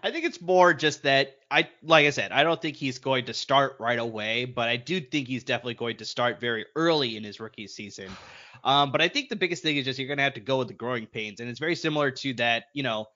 [0.02, 3.26] I think it's more just that I like I said, I don't think he's going
[3.26, 7.16] to start right away, but I do think he's definitely going to start very early
[7.16, 8.10] in his rookie season.
[8.64, 10.68] Um, but I think the biggest thing is just you're gonna have to go with
[10.68, 13.06] the growing pains, and it's very similar to that, you know,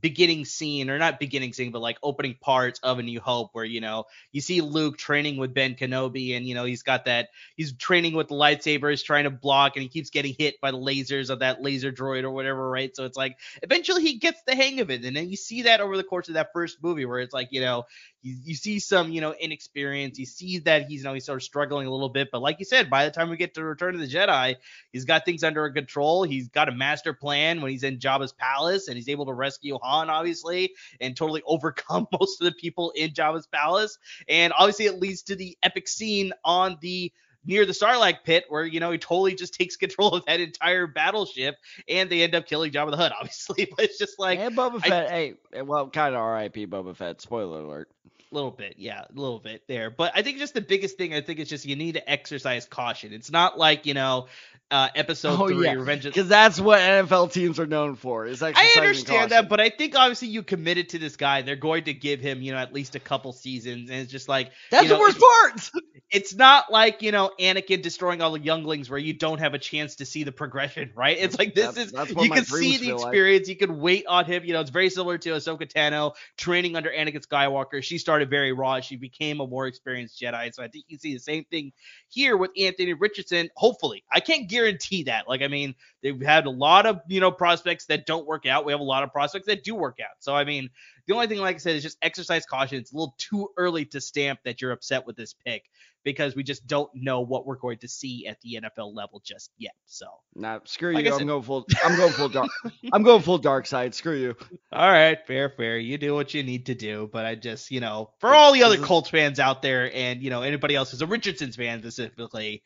[0.00, 3.64] beginning scene or not beginning scene but like opening parts of a new hope where
[3.64, 7.28] you know you see luke training with ben kenobi and you know he's got that
[7.56, 10.76] he's training with the lightsabers trying to block and he keeps getting hit by the
[10.76, 12.94] lasers of that laser droid or whatever right?
[12.94, 15.80] So it's like eventually he gets the hang of it and then you see that
[15.80, 17.84] over the course of that first movie where it's like you know
[18.22, 20.18] you, you see some you know inexperience.
[20.18, 22.28] You see that he's you know he's sort of struggling a little bit.
[22.30, 24.56] But like you said by the time we get to return of the jedi
[24.92, 26.24] he's got things under control.
[26.24, 29.78] He's got a master plan when he's in jabba's palace and he's able to rescue
[29.82, 33.98] Han, obviously, and totally overcome most of the people in Jabba's palace.
[34.28, 37.12] And obviously, it leads to the epic scene on the
[37.44, 40.86] near the Sarlacc pit where you know he totally just takes control of that entire
[40.86, 41.56] battleship
[41.88, 44.80] and they end up killing Jabba the Hutt obviously but it's just like and Boba
[44.80, 46.66] Fett hey well kind of R.I.P.
[46.66, 47.90] Boba Fett spoiler alert
[48.30, 51.20] little bit yeah a little bit there but I think just the biggest thing I
[51.20, 54.26] think is just you need to exercise caution it's not like you know
[54.70, 55.72] uh, episode oh, three, yeah.
[55.72, 58.26] Revenge Because that's what NFL teams are known for.
[58.26, 59.28] Is like, I understand caution.
[59.30, 61.42] that, but I think obviously you committed to this guy.
[61.42, 64.28] They're going to give him, you know, at least a couple seasons, and it's just
[64.28, 65.70] like that's you know, the worst part.
[66.10, 69.58] It's not like you know Anakin destroying all the younglings where you don't have a
[69.58, 71.18] chance to see the progression, right?
[71.18, 73.46] It's like this that's, is that's you can see the experience.
[73.46, 73.60] Like.
[73.60, 74.42] You can wait on him.
[74.46, 77.82] You know, it's very similar to Ahsoka Tano training under Anakin Skywalker.
[77.82, 78.80] She started very raw.
[78.80, 80.52] She became a more experienced Jedi.
[80.52, 81.72] So I think you see the same thing
[82.08, 83.48] here with Anthony Richardson.
[83.56, 85.28] Hopefully, I can't guarantee that.
[85.28, 88.64] Like, I mean, they've had a lot of, you know, prospects that don't work out.
[88.64, 90.16] We have a lot of prospects that do work out.
[90.18, 90.70] So, I mean,
[91.06, 92.78] the only thing, like I said, is just exercise caution.
[92.78, 95.64] It's a little too early to stamp that you're upset with this pick
[96.08, 99.50] because we just don't know what we're going to see at the NFL level just
[99.58, 99.74] yet.
[99.84, 101.14] So, nah, screw like you.
[101.14, 101.66] I'm going full.
[101.84, 102.48] I'm going full dark.
[102.92, 103.94] I'm going full dark side.
[103.94, 104.36] Screw you.
[104.72, 105.76] All right, fair, fair.
[105.76, 108.62] You do what you need to do, but I just, you know, for all the
[108.62, 112.62] other Colts fans out there, and you know anybody else who's a Richardson's fan specifically,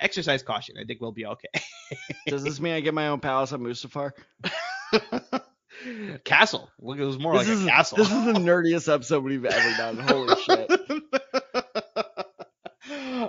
[0.00, 0.74] exercise caution.
[0.76, 1.48] I think we'll be okay.
[2.26, 4.10] Does this mean I get my own palace at Mustafar?
[6.24, 6.70] castle.
[6.80, 7.98] Look, it was more this like is, a castle.
[7.98, 9.98] This is the nerdiest episode we've ever done.
[9.98, 10.70] Holy shit.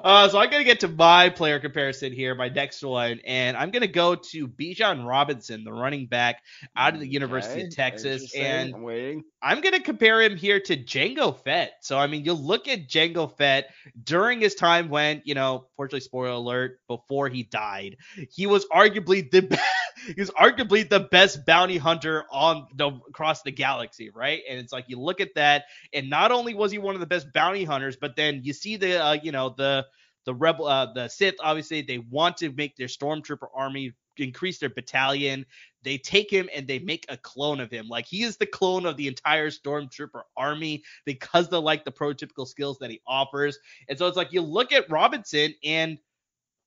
[0.06, 3.72] Uh, so I'm gonna get to my player comparison here, my next one, and I'm
[3.72, 6.44] gonna go to Bijan Robinson, the running back
[6.76, 7.68] out of the University okay.
[7.68, 9.24] of Texas, and I'm.
[9.42, 11.78] I'm gonna compare him here to Jango Fett.
[11.82, 13.72] So I mean, you look at Jango Fett
[14.04, 17.98] during his time when, you know, fortunately, spoiler alert, before he died,
[18.32, 19.62] he was arguably the best
[20.06, 24.42] he was arguably the best bounty hunter on the across the galaxy, right?
[24.50, 27.08] And it's like you look at that, and not only was he one of the
[27.08, 29.86] best bounty hunters, but then you see the uh, you know the
[30.26, 34.70] the rebel uh, the Sith obviously they want to make their stormtrooper army increase their
[34.70, 35.46] battalion.
[35.84, 37.88] They take him and they make a clone of him.
[37.88, 42.48] Like he is the clone of the entire stormtrooper army because they like the prototypical
[42.48, 43.60] skills that he offers.
[43.88, 46.00] And so it's like you look at Robinson and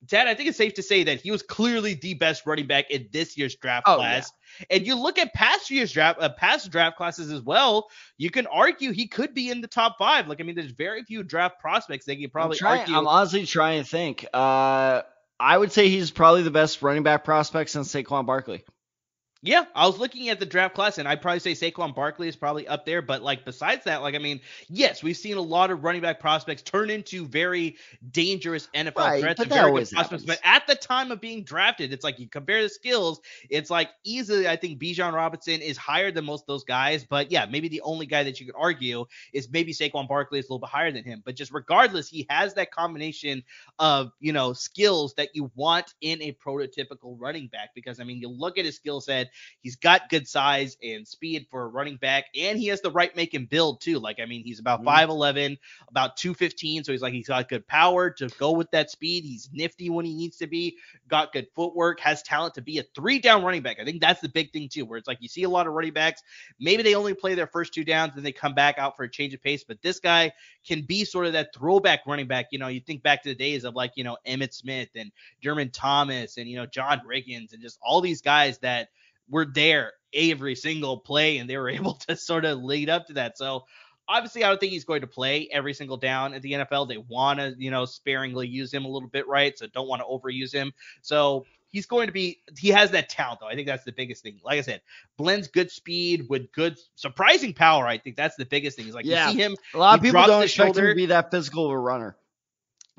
[0.05, 2.89] Dad, I think it's safe to say that he was clearly the best running back
[2.89, 4.31] in this year's draft oh, class.
[4.61, 4.77] Yeah.
[4.77, 7.89] And you look at past year's draft, uh, past draft classes as well.
[8.17, 10.27] You can argue he could be in the top five.
[10.27, 12.95] Like, I mean, there's very few draft prospects that you probably I'm trying, argue.
[12.95, 14.25] I'm honestly trying to think.
[14.33, 15.01] Uh,
[15.39, 18.63] I would say he's probably the best running back prospect since Saquon Barkley.
[19.41, 22.35] Yeah, I was looking at the draft class, and I'd probably say Saquon Barkley is
[22.35, 23.01] probably up there.
[23.01, 26.19] But like besides that, like I mean, yes, we've seen a lot of running back
[26.19, 27.77] prospects turn into very
[28.11, 30.25] dangerous NFL right, threats, but very good prospects.
[30.25, 33.89] But at the time of being drafted, it's like you compare the skills, it's like
[34.03, 37.05] easily I think Bijan Robinson is higher than most of those guys.
[37.05, 40.49] But yeah, maybe the only guy that you could argue is maybe Saquon Barkley is
[40.49, 41.23] a little bit higher than him.
[41.25, 43.41] But just regardless, he has that combination
[43.79, 47.69] of you know skills that you want in a prototypical running back.
[47.73, 49.28] Because I mean, you look at his skill set
[49.61, 53.15] He's got good size and speed for a running back, and he has the right
[53.15, 53.99] make and build too.
[53.99, 55.11] Like I mean, he's about mm-hmm.
[55.11, 55.57] 5'11,
[55.89, 59.23] about 215, so he's like he's got good power to go with that speed.
[59.23, 62.83] He's nifty when he needs to be, got good footwork, has talent to be a
[62.95, 63.77] three down running back.
[63.79, 65.73] I think that's the big thing too, where it's like you see a lot of
[65.73, 66.21] running backs,
[66.59, 69.09] maybe they only play their first two downs, then they come back out for a
[69.09, 69.63] change of pace.
[69.63, 70.31] But this guy
[70.65, 72.47] can be sort of that throwback running back.
[72.51, 75.11] You know, you think back to the days of like, you know, Emmitt Smith and
[75.43, 78.89] Thurman Thomas and, you know, John Riggins and just all these guys that
[79.29, 83.13] were there every single play and they were able to sort of lead up to
[83.13, 83.37] that.
[83.37, 83.65] So
[84.07, 86.87] obviously, I don't think he's going to play every single down at the NFL.
[86.87, 89.57] They want to, you know, sparingly use him a little bit, right?
[89.57, 90.73] So don't want to overuse him.
[91.01, 93.47] So he's going to be, he has that talent, though.
[93.47, 94.39] I think that's the biggest thing.
[94.43, 94.81] Like I said,
[95.17, 97.87] blends good speed with good, surprising power.
[97.87, 98.87] I think that's the biggest thing.
[98.87, 99.27] Is like, yeah.
[99.27, 99.55] you see him.
[99.73, 100.89] A lot of people don't expect shoulder.
[100.89, 102.17] him to be that physical of a runner.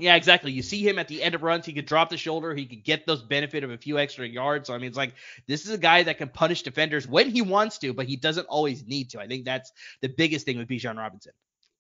[0.01, 0.53] Yeah, exactly.
[0.53, 2.83] You see him at the end of runs, he could drop the shoulder, he could
[2.83, 4.69] get those benefit of a few extra yards.
[4.69, 5.15] So I mean, it's like
[5.47, 8.47] this is a guy that can punish defenders when he wants to, but he doesn't
[8.47, 9.21] always need to.
[9.21, 11.33] I think that's the biggest thing with Bijan Robinson.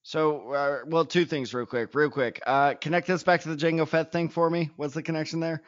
[0.02, 2.40] So, uh, well, two things real quick, real quick.
[2.46, 4.70] Uh, connect this back to the Jango Fett thing for me.
[4.76, 5.62] What's the connection there?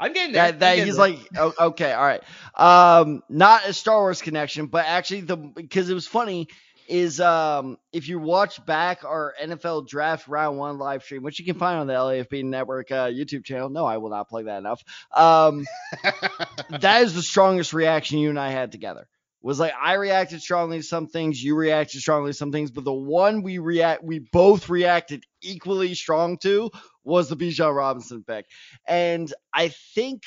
[0.00, 0.52] I'm getting there.
[0.52, 1.08] That, that getting he's there.
[1.08, 2.22] like, oh, okay, all right.
[2.56, 6.48] Um, not a Star Wars connection, but actually the because it was funny
[6.88, 11.44] is um if you watch back our NFL draft round one live stream, which you
[11.44, 13.70] can find on the LAFB network uh, YouTube channel.
[13.70, 14.82] No, I will not plug that enough.
[15.14, 15.64] Um
[16.70, 19.06] that is the strongest reaction you and I had together.
[19.42, 22.84] Was like I reacted strongly to some things, you reacted strongly to some things, but
[22.84, 26.70] the one we react we both reacted equally strong to
[27.04, 28.46] was the Bijan Robinson pick.
[28.86, 30.22] And I think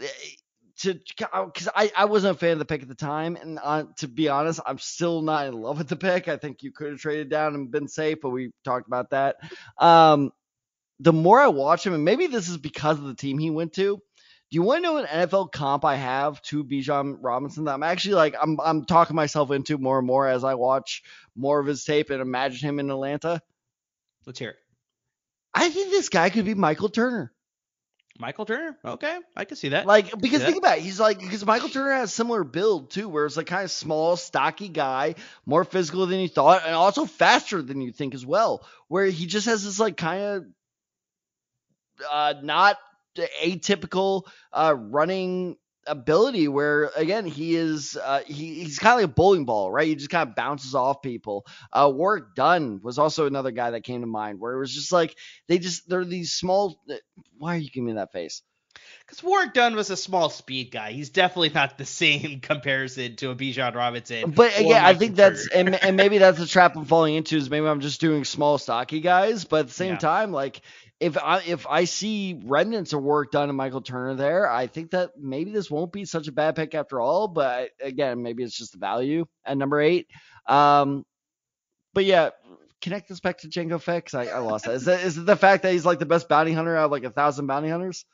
[0.00, 0.06] eh,
[0.78, 3.84] to because I, I wasn't a fan of the pick at the time, and uh,
[3.98, 6.28] to be honest, I'm still not in love with the pick.
[6.28, 9.36] I think you could have traded down and been safe, but we talked about that.
[9.78, 10.32] Um,
[11.00, 13.74] the more I watch him, and maybe this is because of the team he went
[13.74, 14.00] to.
[14.50, 17.82] Do you want to know an NFL comp I have to Bijan Robinson that I'm
[17.82, 21.02] actually like I'm I'm talking myself into more and more as I watch
[21.34, 23.42] more of his tape and imagine him in Atlanta?
[24.24, 24.56] Let's hear it.
[25.52, 27.32] I think this guy could be Michael Turner.
[28.18, 28.76] Michael Turner.
[28.84, 29.86] Okay, I can see that.
[29.86, 33.08] Like because think about it, he's like because Michael Turner has a similar build too,
[33.08, 37.04] where it's like kind of small, stocky guy, more physical than you thought, and also
[37.04, 38.66] faster than you think as well.
[38.88, 40.44] Where he just has this like kind of
[42.10, 42.78] uh, not
[43.42, 49.14] atypical uh, running ability where again he is uh, he, he's kind of like a
[49.14, 49.86] bowling ball right?
[49.88, 51.46] He just kind of bounces off people.
[51.72, 54.92] Uh Warrick Dunn was also another guy that came to mind where it was just
[54.92, 55.16] like
[55.48, 56.94] they just they're these small uh,
[57.38, 58.42] why are you giving me that face
[59.06, 60.92] because Warrick Dunn was a small speed guy.
[60.92, 64.30] He's definitely not the same comparison to a Bijan Robinson.
[64.30, 67.50] But yeah, I think that's and, and maybe that's the trap I'm falling into is
[67.50, 69.44] maybe I'm just doing small stocky guys.
[69.44, 69.98] But at the same yeah.
[69.98, 70.60] time, like
[70.98, 74.92] if I if I see remnants of Warrick Dunn in Michael Turner there, I think
[74.92, 77.28] that maybe this won't be such a bad pick after all.
[77.28, 80.08] But again, maybe it's just the value at number eight.
[80.46, 81.04] Um,
[81.92, 82.30] but yeah,
[82.80, 84.74] connect this back to Jango Fett I, I lost that.
[84.74, 86.90] Is that is it the fact that he's like the best bounty hunter out of
[86.90, 88.04] like a thousand bounty hunters?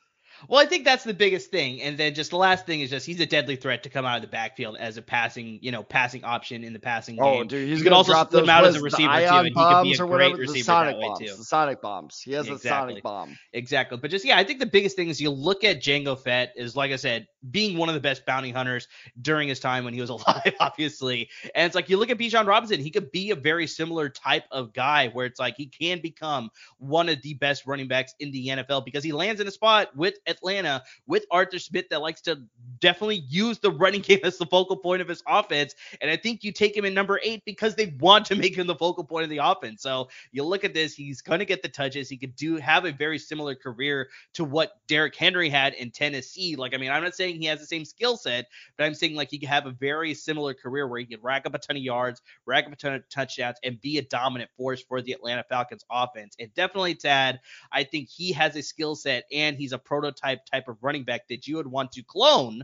[0.47, 3.05] Well, I think that's the biggest thing, and then just the last thing is just
[3.05, 5.83] he's a deadly threat to come out of the backfield as a passing, you know,
[5.83, 7.41] passing option in the passing oh, game.
[7.41, 9.53] Oh, dude, he's you can also split him out as a receiver too, and he
[9.53, 11.35] could be a great receiver that bombs, way too.
[11.35, 12.19] The sonic bombs.
[12.19, 12.69] He has exactly.
[12.69, 13.37] a sonic bomb.
[13.53, 13.97] Exactly.
[13.97, 16.75] But just yeah, I think the biggest thing is you look at Jango Fett is
[16.75, 18.87] like I said, being one of the best bounty hunters
[19.21, 21.29] during his time when he was alive, obviously.
[21.55, 24.45] And it's like you look at Bijan Robinson, he could be a very similar type
[24.51, 28.31] of guy where it's like he can become one of the best running backs in
[28.31, 32.21] the NFL because he lands in a spot with Atlanta with Arthur Smith that likes
[32.21, 32.41] to
[32.79, 35.75] definitely use the running game as the focal point of his offense.
[36.01, 38.67] And I think you take him in number eight because they want to make him
[38.67, 39.81] the focal point of the offense.
[39.81, 42.09] So you look at this, he's going to get the touches.
[42.09, 46.55] He could do have a very similar career to what Derrick Henry had in Tennessee.
[46.55, 48.47] Like, I mean, I'm not saying he has the same skill set,
[48.77, 51.45] but I'm saying like he could have a very similar career where he could rack
[51.45, 54.51] up a ton of yards, rack up a ton of touchdowns, and be a dominant
[54.57, 56.35] force for the Atlanta Falcons offense.
[56.39, 57.39] And definitely, Tad,
[57.71, 61.03] I think he has a skill set and he's a prototype type type of running
[61.03, 62.63] back that you would want to clone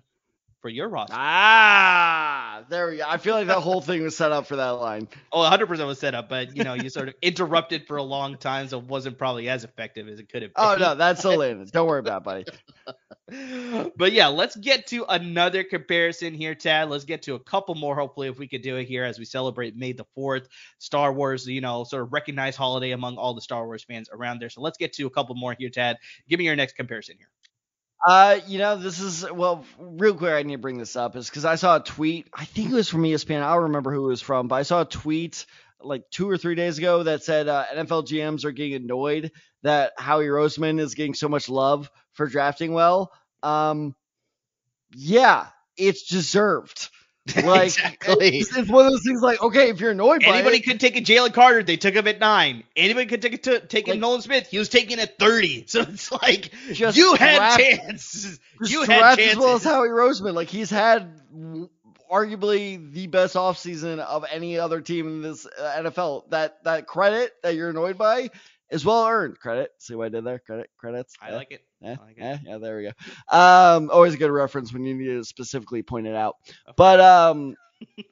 [0.62, 1.16] for your roster.
[1.18, 3.06] Ah, there we go.
[3.08, 5.08] I feel like that whole thing was set up for that line.
[5.32, 8.36] Oh, 100% was set up, but you know, you sort of interrupted for a long
[8.38, 10.84] time, so it wasn't probably as effective as it could have oh, been.
[10.84, 11.64] Oh no, that's still in.
[11.66, 12.52] Don't worry about it,
[13.28, 13.92] buddy.
[13.96, 16.90] but yeah, let's get to another comparison here, Tad.
[16.90, 19.26] Let's get to a couple more, hopefully, if we could do it here as we
[19.26, 20.48] celebrate May the 4th,
[20.80, 24.40] Star Wars, you know, sort of recognized holiday among all the Star Wars fans around
[24.42, 24.50] there.
[24.50, 25.98] So let's get to a couple more here, Tad.
[26.28, 27.30] Give me your next comparison here.
[28.06, 30.32] Uh, you know, this is well, real quick.
[30.32, 32.28] I need to bring this up is because I saw a tweet.
[32.34, 33.42] I think it was from ESPN.
[33.42, 35.46] I don't remember who it was from, but I saw a tweet
[35.82, 39.32] like two or three days ago that said uh, NFL GMs are getting annoyed
[39.64, 43.12] that Howie Roseman is getting so much love for drafting well.
[43.44, 43.96] Um,
[44.96, 45.48] yeah,
[45.78, 46.90] it's deserved.
[47.50, 48.40] Like exactly.
[48.40, 50.80] It's, it's, one of those things like, okay, if you're annoyed by Anybody it, could
[50.80, 52.64] take a Jalen Carter, they took him at nine.
[52.76, 55.66] Anybody could take a take a Nolan Smith, he was taken at 30.
[55.70, 58.40] So it's like you had chances.
[58.64, 59.34] You had chances.
[59.34, 60.34] as well as Howie Roseman.
[60.34, 61.22] Like he's had
[62.12, 66.30] arguably the best offseason of any other team in this uh, NFL.
[66.30, 68.30] That that credit that you're annoyed by
[68.72, 69.40] is well earned.
[69.40, 69.72] Credit.
[69.80, 70.40] See what I did there?
[70.40, 71.16] Credit credits.
[71.22, 71.64] I like it.
[71.82, 73.38] Yeah, like yeah, yeah, there we go.
[73.38, 76.36] Um, always a good reference when you need to specifically point it out.
[76.76, 77.56] But um,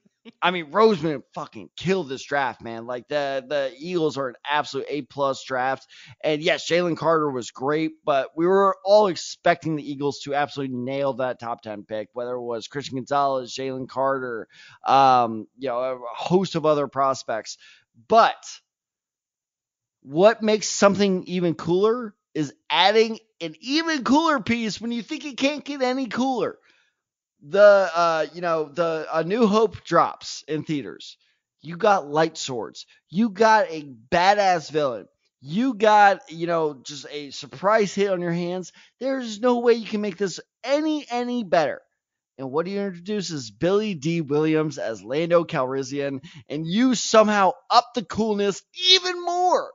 [0.41, 2.85] I mean, Roseman fucking killed this draft, man.
[2.85, 5.87] Like the the Eagles are an absolute A plus draft,
[6.23, 10.75] and yes, Jalen Carter was great, but we were all expecting the Eagles to absolutely
[10.75, 14.47] nail that top ten pick, whether it was Christian Gonzalez, Jalen Carter,
[14.85, 17.57] um, you know, a host of other prospects.
[18.07, 18.43] But
[20.01, 25.37] what makes something even cooler is adding an even cooler piece when you think it
[25.37, 26.57] can't get any cooler.
[27.41, 31.17] The uh, you know, the A New Hope drops in theaters.
[31.61, 32.85] You got light swords.
[33.09, 35.07] You got a badass villain.
[35.41, 38.71] You got, you know, just a surprise hit on your hands.
[38.99, 41.81] There's no way you can make this any any better.
[42.39, 47.53] And what do you introduce is Billy Dee Williams as Lando Calrissian, and you somehow
[47.69, 49.71] up the coolness even more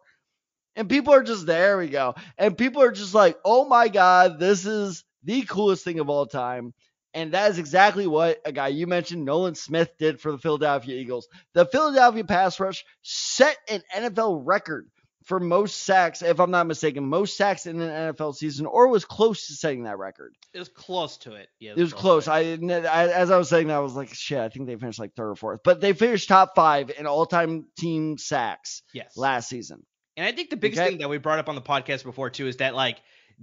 [0.76, 2.14] and people are just, there we go.
[2.38, 6.26] And people are just like, oh my God, this is the coolest thing of all
[6.26, 6.74] time.
[7.14, 10.96] And that is exactly what a guy you mentioned, Nolan Smith, did for the Philadelphia
[10.96, 11.28] Eagles.
[11.52, 14.88] The Philadelphia pass rush set an NFL record
[15.24, 19.04] for most sacks, if I'm not mistaken, most sacks in an NFL season, or was
[19.04, 20.34] close to setting that record.
[20.52, 21.48] It was close to it.
[21.60, 22.28] Yeah, it was, it was close.
[22.28, 24.98] I, I, as I was saying that, I was like, shit, I think they finished
[24.98, 28.82] like third or fourth, but they finished top five in all-time team sacks.
[28.92, 29.16] Yes.
[29.16, 29.84] last season.
[30.22, 30.90] And I think the biggest okay.
[30.90, 32.98] thing that we brought up on the podcast before too is that like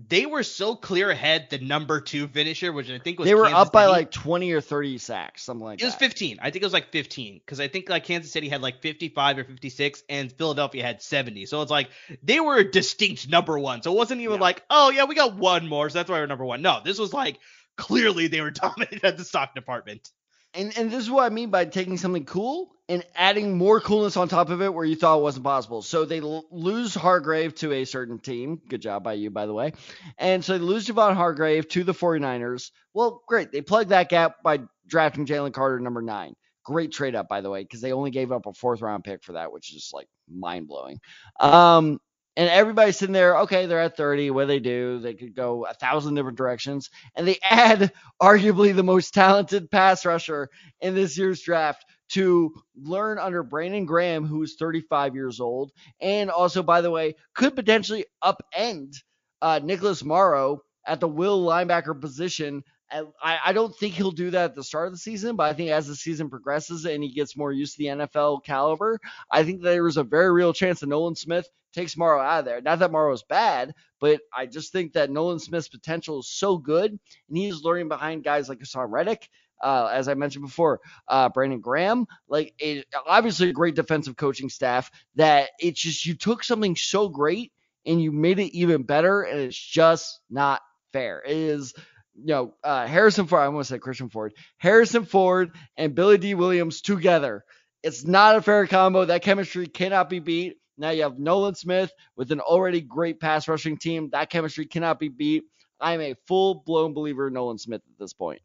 [0.07, 3.47] they were so clear ahead the number two finisher, which I think was they were
[3.47, 5.88] Kansas up by like 20 or 30 sacks, something like it that.
[5.88, 6.38] It was 15.
[6.41, 9.39] I think it was like 15 because I think like Kansas City had like 55
[9.39, 11.47] or 56 and Philadelphia had 70.
[11.47, 11.89] So it's like
[12.23, 13.82] they were a distinct number one.
[13.82, 14.41] So it wasn't even yeah.
[14.41, 16.61] like, oh yeah, we got one more, so that's why we're number one.
[16.61, 17.39] No, this was like
[17.75, 20.09] clearly they were dominant at the stock department.
[20.53, 24.17] And and this is what I mean by taking something cool and adding more coolness
[24.17, 25.83] on top of it where you thought it wasn't possible.
[25.83, 28.59] So they l- lose Hargrave to a certain team.
[28.67, 29.73] Good job by you, by the way.
[30.17, 32.71] And so they lose Javon Hargrave to the 49ers.
[32.95, 33.51] Well, great.
[33.51, 36.33] They plug that gap by drafting Jalen Carter, number nine.
[36.65, 39.23] Great trade up, by the way, because they only gave up a fourth round pick
[39.23, 40.99] for that, which is just like mind blowing.
[41.39, 41.99] Um,
[42.37, 44.31] and everybody's sitting there, okay, they're at 30.
[44.31, 44.99] What do they do?
[44.99, 46.89] They could go a thousand different directions.
[47.15, 50.49] And they add arguably the most talented pass rusher
[50.81, 56.64] in this year's draft to learn under Brandon Graham, who's 35 years old, and also,
[56.64, 58.95] by the way, could potentially upend
[59.41, 62.64] uh, Nicholas Morrow at the will linebacker position.
[62.91, 65.53] I, I don't think he'll do that at the start of the season, but I
[65.53, 68.99] think as the season progresses and he gets more used to the NFL caliber,
[69.30, 72.62] I think there's a very real chance that Nolan Smith takes Morrow out of there.
[72.62, 76.91] Not that Morrow's bad, but I just think that Nolan Smith's potential is so good,
[76.91, 79.30] and he's learning behind guys like Haason Reddick
[79.62, 84.49] uh, as I mentioned before, uh, Brandon Graham, like it, obviously a great defensive coaching
[84.49, 84.91] staff.
[85.16, 87.51] That it's just you took something so great
[87.86, 90.62] and you made it even better, and it's just not
[90.93, 91.22] fair.
[91.26, 91.74] It is.
[92.22, 96.36] You know, uh, Harrison Ford, I to say Christian Ford, Harrison Ford and Billy Dee
[96.36, 97.45] Williams together.
[97.82, 99.05] It's not a fair combo.
[99.05, 100.57] That chemistry cannot be beat.
[100.78, 104.10] Now you have Nolan Smith with an already great pass rushing team.
[104.12, 105.43] That chemistry cannot be beat.
[105.80, 108.41] I am a full blown believer in Nolan Smith at this point.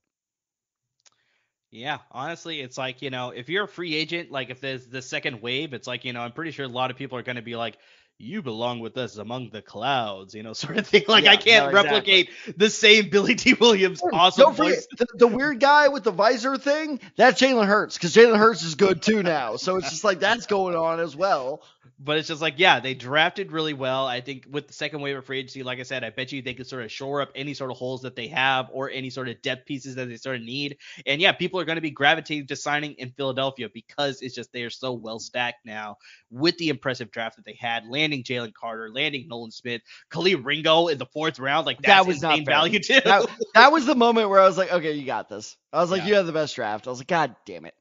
[1.74, 5.02] Yeah, honestly, it's like, you know, if you're a free agent, like if there's the
[5.02, 7.34] second wave, it's like, you know, I'm pretty sure a lot of people are going
[7.34, 7.76] to be like,
[8.16, 11.02] you belong with us among the clouds, you know, sort of thing.
[11.08, 14.86] Like yeah, I can't no, replicate the same Billy Dee Williams awesome Don't voice.
[14.96, 17.00] the, the, weird guy with the visor thing.
[17.16, 19.56] That's Jalen Hurts because Jalen Hurts is good too now.
[19.56, 21.64] So it's just like that's going on as well.
[21.98, 24.06] But it's just like, yeah, they drafted really well.
[24.06, 26.42] I think with the second wave of free agency, like I said, I bet you
[26.42, 29.10] they could sort of shore up any sort of holes that they have or any
[29.10, 30.78] sort of depth pieces that they sort of need.
[31.06, 34.52] And yeah, people are going to be gravitating to signing in Philadelphia because it's just
[34.52, 35.96] they are so well stacked now
[36.30, 40.88] with the impressive draft that they had, landing Jalen Carter, landing Nolan Smith, Kelee Ringo
[40.88, 41.66] in the fourth round.
[41.66, 43.00] Like that was insane value too.
[43.04, 45.56] That, that, was the moment where I was like, okay, you got this.
[45.72, 46.08] I was like, yeah.
[46.08, 46.86] you have the best draft.
[46.86, 47.74] I was like, God damn it.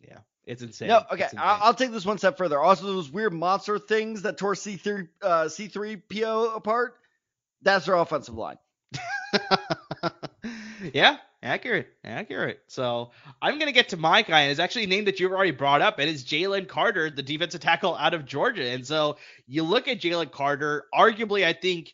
[0.00, 0.18] Yeah.
[0.46, 0.88] It's insane.
[0.88, 1.24] No, okay.
[1.24, 1.40] Insane.
[1.42, 2.60] I'll, take this one step further.
[2.60, 6.94] Also, those weird monster things that tore C3 uh, C3PO apart.
[7.62, 8.58] That's their offensive line.
[10.92, 12.60] yeah, accurate, accurate.
[12.68, 13.10] So
[13.42, 15.82] I'm gonna get to my guy, and it's actually a name that you've already brought
[15.82, 15.98] up.
[15.98, 18.68] And It is Jalen Carter, the defensive tackle out of Georgia.
[18.68, 19.16] And so
[19.48, 20.84] you look at Jalen Carter.
[20.94, 21.92] Arguably, I think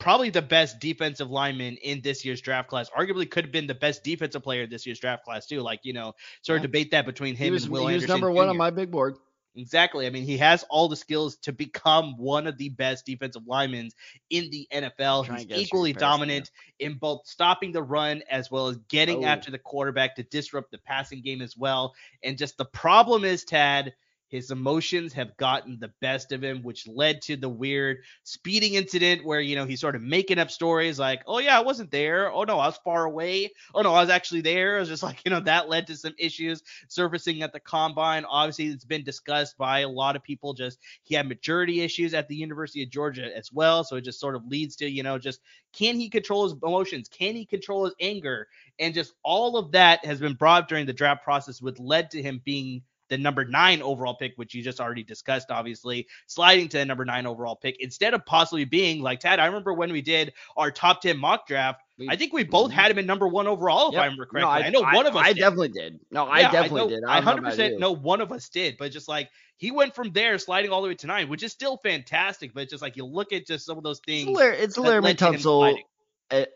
[0.00, 2.90] probably the best defensive lineman in this year's draft class.
[2.90, 5.60] Arguably could have been the best defensive player this year's draft class too.
[5.60, 8.14] Like you know, sort of debate that between him was, and Will he Anderson.
[8.14, 8.36] was number Jr.
[8.36, 9.16] one on my big board.
[9.56, 10.06] Exactly.
[10.06, 13.90] I mean, he has all the skills to become one of the best defensive linemen
[14.30, 15.36] in the NFL.
[15.38, 19.28] He's equally dominant in both stopping the run as well as getting oh.
[19.28, 21.94] after the quarterback to disrupt the passing game as well.
[22.22, 23.92] And just the problem is, Tad,
[24.30, 29.24] his emotions have gotten the best of him, which led to the weird speeding incident
[29.24, 32.32] where, you know, he's sort of making up stories like, oh, yeah, I wasn't there.
[32.32, 33.50] Oh, no, I was far away.
[33.74, 34.76] Oh, no, I was actually there.
[34.76, 38.24] It was just like, you know, that led to some issues surfacing at the combine.
[38.24, 40.54] Obviously, it's been discussed by a lot of people.
[40.54, 43.82] Just he had maturity issues at the University of Georgia as well.
[43.82, 45.40] So it just sort of leads to, you know, just
[45.72, 47.08] can he control his emotions?
[47.08, 48.46] Can he control his anger?
[48.78, 52.22] And just all of that has been brought during the draft process, which led to
[52.22, 56.78] him being the number nine overall pick, which you just already discussed, obviously, sliding to
[56.78, 59.38] the number nine overall pick instead of possibly being like Tad.
[59.38, 61.82] I remember when we did our top 10 mock draft.
[62.08, 62.74] I think we both mhm.
[62.74, 64.02] had him in number one overall, if yep.
[64.02, 64.40] I remember correctly.
[64.40, 65.22] No, I, I, know one of us.
[65.22, 65.40] I did.
[65.40, 66.00] definitely did.
[66.10, 67.04] No, I yeah, definitely I did.
[67.06, 70.70] I, 100% know one of us did, but just like he went from there sliding
[70.70, 72.54] all the way to nine, which is still fantastic.
[72.54, 74.30] But just like you look at just some of those things.
[74.40, 75.76] It's a Laremy Tunsil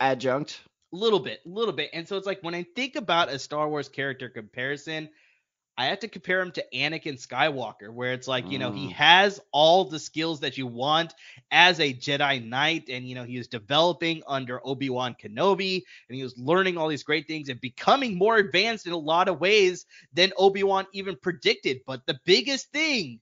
[0.01, 0.63] adjunct.
[0.93, 1.91] A little bit, a little bit.
[1.93, 5.11] And so it's like when I think about a Star Wars character comparison,
[5.77, 8.93] I have to compare him to Anakin Skywalker, where it's like, you know, he mm.
[8.93, 11.14] has all the skills that you want
[11.51, 12.89] as a Jedi Knight.
[12.89, 16.89] And, you know, he was developing under Obi Wan Kenobi and he was learning all
[16.89, 20.87] these great things and becoming more advanced in a lot of ways than Obi Wan
[20.93, 21.81] even predicted.
[21.87, 23.20] But the biggest thing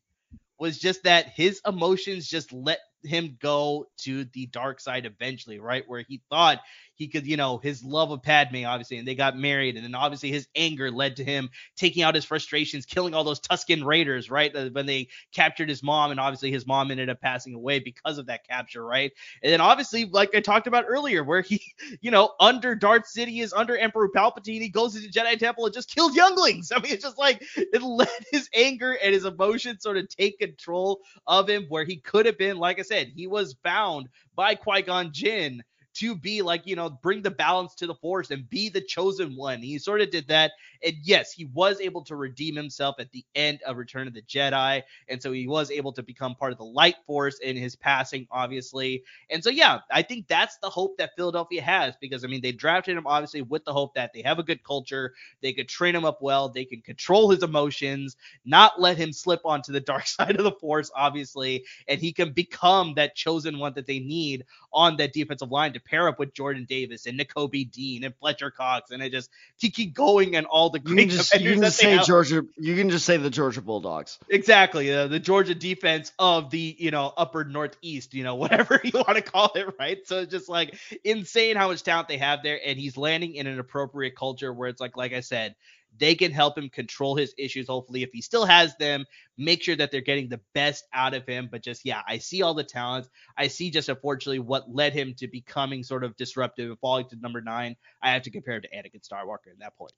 [0.58, 5.84] was just that his emotions just let him go to the dark side eventually, right?
[5.86, 6.60] Where he thought
[7.02, 9.74] he could, you know, his love of Padme, obviously, and they got married.
[9.74, 13.40] And then obviously his anger led to him taking out his frustrations, killing all those
[13.40, 14.54] Tusken Raiders, right?
[14.72, 18.26] When they captured his mom, and obviously his mom ended up passing away because of
[18.26, 19.10] that capture, right?
[19.42, 21.60] And then obviously, like I talked about earlier, where he,
[22.00, 25.92] you know, under Darth Sidious, under Emperor Palpatine, he goes into Jedi Temple and just
[25.92, 26.70] kills younglings.
[26.74, 30.38] I mean, it's just like it let his anger and his emotions sort of take
[30.38, 34.54] control of him, where he could have been, like I said, he was bound by
[34.54, 35.64] Qui Gon Jinn
[35.94, 39.36] to be like, you know, bring the balance to the force and be the chosen
[39.36, 39.60] one.
[39.62, 40.52] He sort of did that.
[40.84, 44.22] And yes, he was able to redeem himself at the end of Return of the
[44.22, 44.82] Jedi.
[45.08, 48.26] And so he was able to become part of the light force in his passing,
[48.30, 49.04] obviously.
[49.30, 52.52] And so, yeah, I think that's the hope that Philadelphia has because, I mean, they
[52.52, 55.94] drafted him obviously with the hope that they have a good culture, they could train
[55.94, 60.06] him up well, they can control his emotions, not let him slip onto the dark
[60.06, 64.44] side of the force, obviously, and he can become that chosen one that they need
[64.72, 68.50] on that defensive line to pair up with Jordan Davis and Nakobe Dean and Fletcher
[68.50, 71.78] Cox, and I just keep going and all the you can just, you can just
[71.78, 71.98] say.
[71.98, 72.44] Georgia.
[72.56, 74.18] You can just say the Georgia Bulldogs.
[74.28, 78.92] Exactly, uh, the Georgia defense of the you know upper northeast, you know whatever you
[78.94, 79.98] want to call it, right?
[80.06, 83.46] So it's just like insane how much talent they have there, and he's landing in
[83.46, 85.54] an appropriate culture where it's like, like I said,
[85.98, 87.68] they can help him control his issues.
[87.68, 89.04] Hopefully, if he still has them,
[89.36, 91.48] make sure that they're getting the best out of him.
[91.50, 93.08] But just, yeah, I see all the talents.
[93.36, 97.16] I see just unfortunately what led him to becoming sort of disruptive and falling to
[97.16, 97.76] number nine.
[98.00, 99.92] I have to compare him to Anakin Skywalker in that point.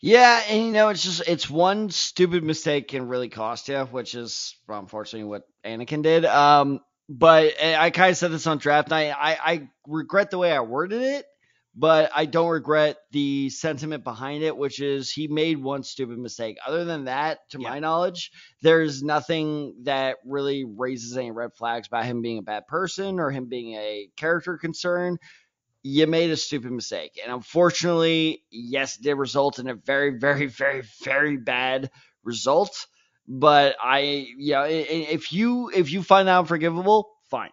[0.00, 4.14] Yeah, and you know, it's just it's one stupid mistake can really cost you, which
[4.14, 6.24] is well, unfortunately what Anakin did.
[6.24, 9.14] Um, but I kind of said this on draft night.
[9.16, 11.24] I, I regret the way I worded it
[11.76, 16.56] but I don't regret the sentiment behind it, which is he made one stupid mistake.
[16.66, 17.68] Other than that, to yeah.
[17.68, 18.30] my knowledge,
[18.62, 23.30] there's nothing that really raises any red flags about him being a bad person or
[23.30, 25.18] him being a character concern.
[25.86, 27.20] You made a stupid mistake.
[27.22, 31.90] And unfortunately, yes, it did result in a very, very, very, very bad
[32.24, 32.86] result.
[33.28, 37.50] But I, yeah, if you if you find that unforgivable, fine.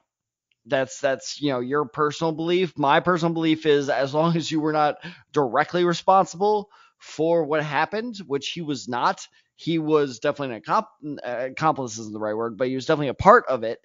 [0.65, 2.77] That's that's you know your personal belief.
[2.77, 4.95] My personal belief is as long as you were not
[5.31, 6.69] directly responsible
[6.99, 9.27] for what happened, which he was not.
[9.55, 13.13] He was definitely an accomp- accomplice isn't the right word, but he was definitely a
[13.13, 13.79] part of it.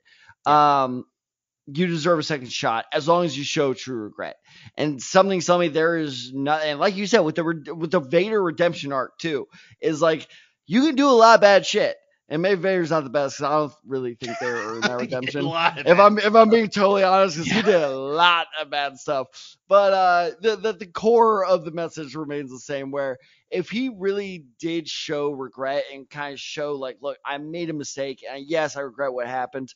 [0.46, 1.04] Um,
[1.70, 4.36] you deserve a second shot as long as you show true regret.
[4.76, 8.42] And something me there is not, and like you said with the with the Vader
[8.42, 9.46] redemption arc too,
[9.80, 10.26] is like
[10.66, 11.96] you can do a lot of bad shit.
[12.30, 14.96] And maybe Vader's not the best because I don't really think they are in that
[15.00, 15.46] redemption.
[15.46, 17.54] if I'm if I'm being totally honest, because yeah.
[17.54, 19.28] he did a lot of bad stuff.
[19.66, 22.90] But uh, the, the the core of the message remains the same.
[22.90, 23.16] Where
[23.50, 27.74] if he really did show regret and kind of show like, look, I made a
[27.74, 29.72] mistake, and yes, I regret what happened.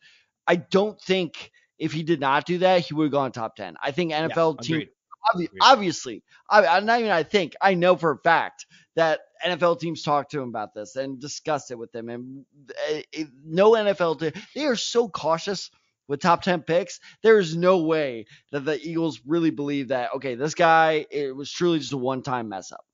[0.47, 1.51] I don't think
[1.83, 3.75] if he did not do that, he would have gone top 10.
[3.83, 4.89] I think NFL yeah, team,
[5.35, 9.81] obvi- obviously, I, I, not even I think, I know for a fact that NFL
[9.81, 12.09] teams talk to him about this and discuss it with him.
[12.09, 12.45] And
[12.89, 15.73] it, eh, eh, no NFL, team, they are so cautious
[16.07, 17.01] with top 10 picks.
[17.25, 21.51] There is no way that the Eagles really believe that, okay, this guy, it was
[21.51, 22.85] truly just a one time mess up.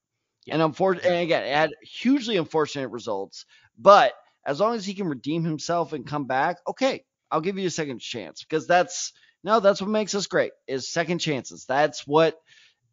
[0.47, 0.55] Yeah.
[0.55, 3.45] And unfortunately, and again, it had hugely unfortunate results.
[3.77, 4.15] But
[4.47, 7.71] as long as he can redeem himself and come back, okay, I'll give you a
[7.71, 9.13] second chance because that's
[9.45, 11.65] no, that's what makes us great is second chances.
[11.67, 12.37] That's what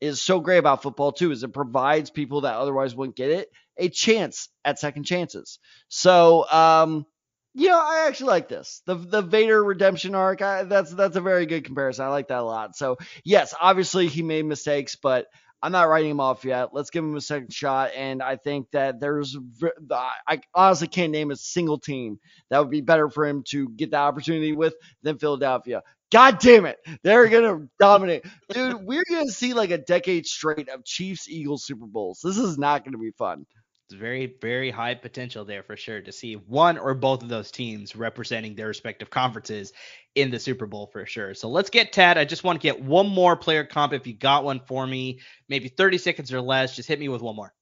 [0.01, 3.49] is so great about football too is it provides people that otherwise wouldn't get it
[3.77, 5.59] a chance at second chances.
[5.87, 7.05] So, um,
[7.53, 8.81] you know, I actually like this.
[8.85, 10.41] The the Vader redemption arc.
[10.41, 12.05] I, that's that's a very good comparison.
[12.05, 12.75] I like that a lot.
[12.75, 15.27] So yes, obviously he made mistakes, but
[15.65, 16.75] I'm not writing him off yet.
[16.75, 17.89] Let's give him a second shot.
[17.95, 19.35] And I think that there's,
[19.91, 22.19] I honestly can't name a single team
[22.51, 25.81] that would be better for him to get the opportunity with than Philadelphia.
[26.11, 26.77] God damn it.
[27.01, 28.25] They're going to dominate.
[28.49, 32.19] Dude, we're going to see like a decade straight of Chiefs Eagles Super Bowls.
[32.23, 33.47] This is not going to be fun.
[33.87, 37.51] It's very, very high potential there for sure to see one or both of those
[37.51, 39.73] teams representing their respective conferences
[40.15, 41.35] in the Super Bowl for sure.
[41.35, 42.17] So let's get Tad.
[42.17, 45.19] I just want to get one more player comp if you got one for me,
[45.49, 46.75] maybe 30 seconds or less.
[46.75, 47.53] Just hit me with one more.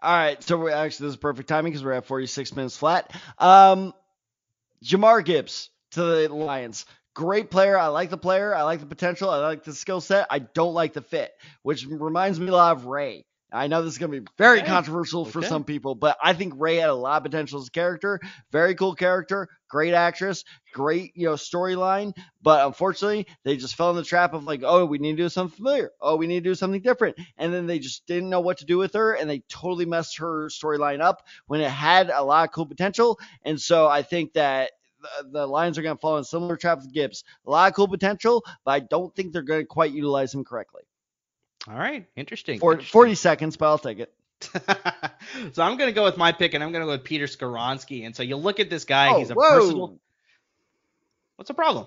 [0.00, 0.42] All right.
[0.42, 3.12] So we're actually, this is perfect timing because we're at 46 minutes flat.
[3.38, 3.92] Um,
[4.82, 6.86] Jahmyr Gibbs to the Lions.
[7.14, 7.78] Great player.
[7.78, 8.54] I like the player.
[8.54, 9.28] I like the potential.
[9.28, 10.26] I like the skill set.
[10.30, 13.26] I don't like the fit, which reminds me a lot of Rey.
[13.52, 14.66] I know this is going to be very okay.
[14.66, 15.48] controversial for okay.
[15.48, 18.20] some people, but I think Rey had a lot of potential as a character.
[18.50, 22.12] Very cool character, great actress, great you know storyline.
[22.42, 25.28] But unfortunately, they just fell in the trap of like, oh, we need to do
[25.28, 25.92] something familiar.
[26.00, 28.66] Oh, we need to do something different, and then they just didn't know what to
[28.66, 32.48] do with her, and they totally messed her storyline up when it had a lot
[32.48, 33.18] of cool potential.
[33.44, 34.72] And so I think that
[35.30, 37.22] the Lions are going to fall in similar traps with Gibbs.
[37.46, 40.44] A lot of cool potential, but I don't think they're going to quite utilize him
[40.44, 40.82] correctly.
[41.68, 42.60] All right, interesting.
[42.60, 42.92] For, interesting.
[42.92, 44.12] 40 seconds, but I'll take it.
[45.52, 47.26] so I'm going to go with my pick, and I'm going to go with Peter
[47.26, 48.04] Skoronski.
[48.04, 49.60] And so you look at this guy; oh, he's a whoa.
[49.60, 50.00] versatile.
[51.36, 51.86] What's the problem?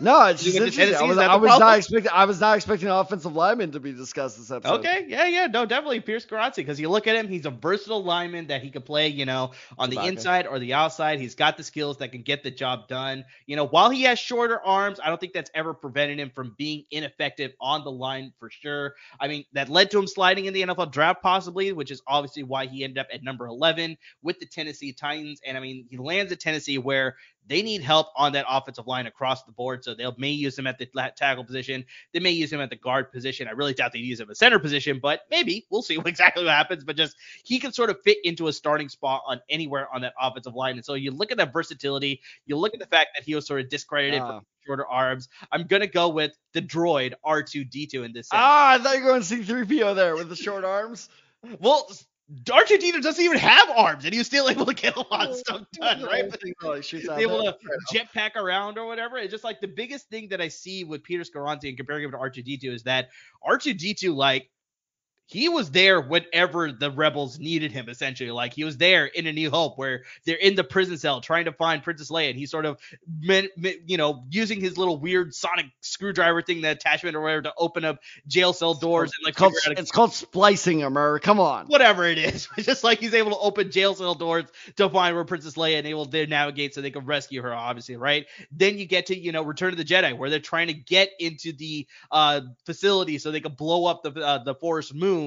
[0.00, 0.96] No, it's just interesting.
[0.96, 2.10] I was, I was not expecting.
[2.12, 4.80] I was not expecting offensive lineman to be discussed this episode.
[4.80, 8.02] Okay, yeah, yeah, no, definitely Pierce Skoronski because you look at him, he's a versatile
[8.02, 11.20] lineman that he could play, you know, on the inside or the outside.
[11.20, 13.24] He's got the skills that can get the job done.
[13.46, 16.56] You know, while he has shorter arms, I don't think that's ever prevented him from
[16.58, 18.94] being ineffective on the line for sure.
[19.20, 22.42] I mean, that led to him sliding in the NFL draft possibly, which is obviously
[22.42, 25.40] why he ended up at number 11 with the Tennessee Titans.
[25.46, 27.14] And I mean, he lands at Tennessee where
[27.48, 29.82] they need help on that offensive line across the board.
[29.82, 30.86] So they'll may use him at the
[31.16, 31.84] tackle position.
[32.12, 33.48] They may use him at the guard position.
[33.48, 36.44] I really doubt they use him at center position, but maybe we'll see what exactly
[36.44, 36.84] what happens.
[36.84, 40.14] But just he can sort of fit into a starting spot on anywhere on that
[40.20, 40.76] offensive line.
[40.76, 42.20] And so you look at that versatility.
[42.46, 44.26] You look at the fact that he was sort of discredited uh.
[44.26, 44.40] for ah.
[44.66, 45.28] shorter arms.
[45.50, 48.28] I'm gonna go with the droid R2D2 in this.
[48.32, 51.08] Ah, I thought you were going to see 3PO there with the short arms.
[51.60, 51.90] Well,
[52.52, 55.36] Argentina doesn't even have arms, and he was still able to get a lot of
[55.36, 56.30] stuff done, right?
[56.30, 56.42] But
[57.18, 57.56] able to
[57.92, 59.16] jetpack around or whatever.
[59.16, 62.10] It's just like the biggest thing that I see with Peter Skoronski and comparing him
[62.10, 63.08] to R2D2 is that
[63.48, 64.50] R2D2 like
[65.30, 68.30] he was there whenever the rebels needed him essentially.
[68.30, 71.44] Like he was there in a new hope where they're in the prison cell trying
[71.44, 72.80] to find princess leia and he's sort of
[73.20, 77.84] you know using his little weird sonic screwdriver thing the attachment or whatever to open
[77.84, 81.66] up jail cell doors and like it's called, it's called splicing him or come on.
[81.66, 82.48] Whatever it is.
[82.56, 85.76] It's just like he's able to open jail cell doors to find where princess leia
[85.76, 88.24] and able to navigate so they can rescue her obviously right?
[88.50, 91.10] Then you get to you know return of the jedi where they're trying to get
[91.18, 95.17] into the uh facility so they can blow up the uh, the forest moon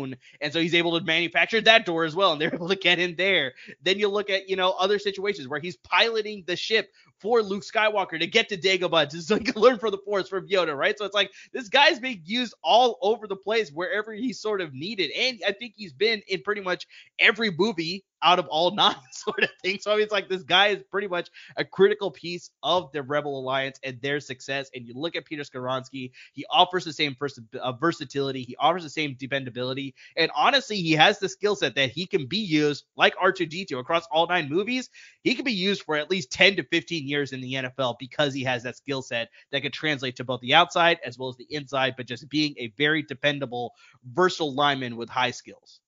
[0.41, 2.99] and so he's able to manufacture that door as well, and they're able to get
[2.99, 3.53] in there.
[3.81, 6.89] Then you look at you know other situations where he's piloting the ship
[7.19, 10.75] for Luke Skywalker to get to Dagobah to like learn from the Force from Yoda,
[10.75, 10.97] right?
[10.97, 14.73] So it's like this guy's being used all over the place wherever he's sort of
[14.73, 16.87] needed, and I think he's been in pretty much
[17.19, 19.79] every movie out of all nine sort of thing.
[19.79, 23.03] So I mean, it's like this guy is pretty much a critical piece of the
[23.03, 24.69] Rebel Alliance and their success.
[24.75, 28.83] And you look at Peter Skoronski, he offers the same vers- uh, versatility, he offers
[28.83, 32.85] the same dependability, and honestly, he has the skill set that he can be used
[32.95, 34.89] like R2D2 across all nine movies.
[35.23, 38.33] He can be used for at least 10 to 15 years in the NFL because
[38.33, 41.37] he has that skill set that could translate to both the outside as well as
[41.37, 43.73] the inside, but just being a very dependable,
[44.13, 45.79] versatile lineman with high skills.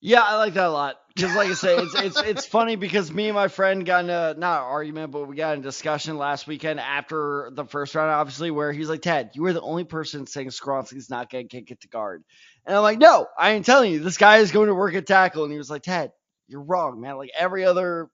[0.00, 0.96] Yeah, I like that a lot.
[1.14, 4.10] Because, like I say, it's it's it's funny because me and my friend got in
[4.10, 7.96] a not an argument, but we got in a discussion last weekend after the first
[7.96, 11.48] round, obviously, where he's like, "Ted, you were the only person saying Skoronski's not going
[11.48, 12.22] to get to guard,"
[12.64, 13.98] and I'm like, "No, I ain't telling you.
[13.98, 16.12] This guy is going to work at tackle." And he was like, "Ted,
[16.46, 17.16] you're wrong, man.
[17.16, 18.08] Like every other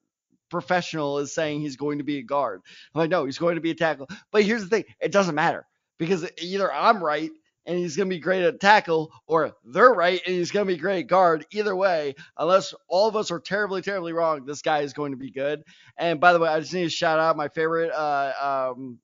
[0.49, 2.61] professional is saying he's going to be a guard."
[2.95, 5.35] I'm like, "No, he's going to be a tackle." But here's the thing: it doesn't
[5.35, 5.67] matter
[5.99, 7.29] because either I'm right
[7.65, 10.73] and he's going to be great at tackle, or they're right and he's going to
[10.73, 11.45] be great at guard.
[11.51, 15.17] Either way, unless all of us are terribly, terribly wrong, this guy is going to
[15.17, 15.63] be good.
[15.97, 18.99] And by the way, I just need to shout out my favorite uh, um,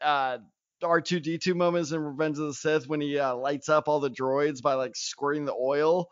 [0.00, 0.38] uh,
[0.82, 4.62] R2D2 moments in Revenge of the Sith when he uh, lights up all the droids
[4.62, 6.08] by like squirting the oil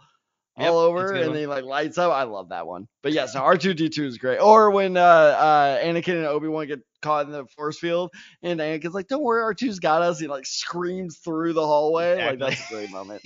[0.59, 2.13] yep, all over and then he like lights up.
[2.13, 2.89] I love that one.
[3.03, 4.39] But yes, no, R2D2 is great.
[4.39, 8.95] Or when uh, uh, Anakin and Obi-Wan get caught in the force field, and Anakin's
[8.95, 12.13] like, "Don't worry, R2's got us." He like screams through the hallway.
[12.13, 12.39] Exactly.
[12.39, 13.23] Like that's a great moment.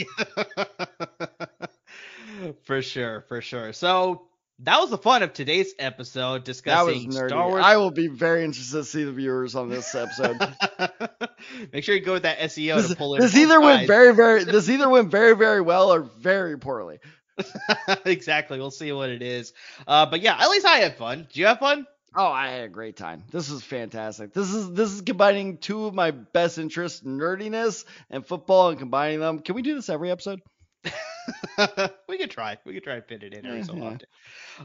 [2.64, 3.72] for sure, for sure.
[3.72, 4.26] So
[4.60, 7.64] that was the fun of today's episode discussing Star Wars.
[7.64, 10.38] I will be very interested to see the viewers on this episode.
[11.72, 13.20] Make sure you go with that SEO this, to pull in.
[13.20, 13.64] This either sides.
[13.64, 14.44] went very, very.
[14.44, 17.00] This either went very, very well or very poorly.
[18.04, 18.58] exactly.
[18.58, 19.52] We'll see what it is.
[19.86, 21.26] Uh, but yeah, at least I had fun.
[21.28, 21.86] Did you have fun?
[22.14, 23.24] Oh, I had a great time.
[23.30, 24.34] This is fantastic.
[24.34, 29.20] This is this is combining two of my best interests, nerdiness and football, and combining
[29.20, 29.38] them.
[29.38, 30.40] Can we do this every episode?
[32.08, 32.58] we could try.
[32.66, 34.00] We could try and fit it in every so often.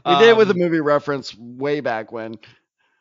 [0.04, 2.34] We um, did it with a um, movie reference way back when.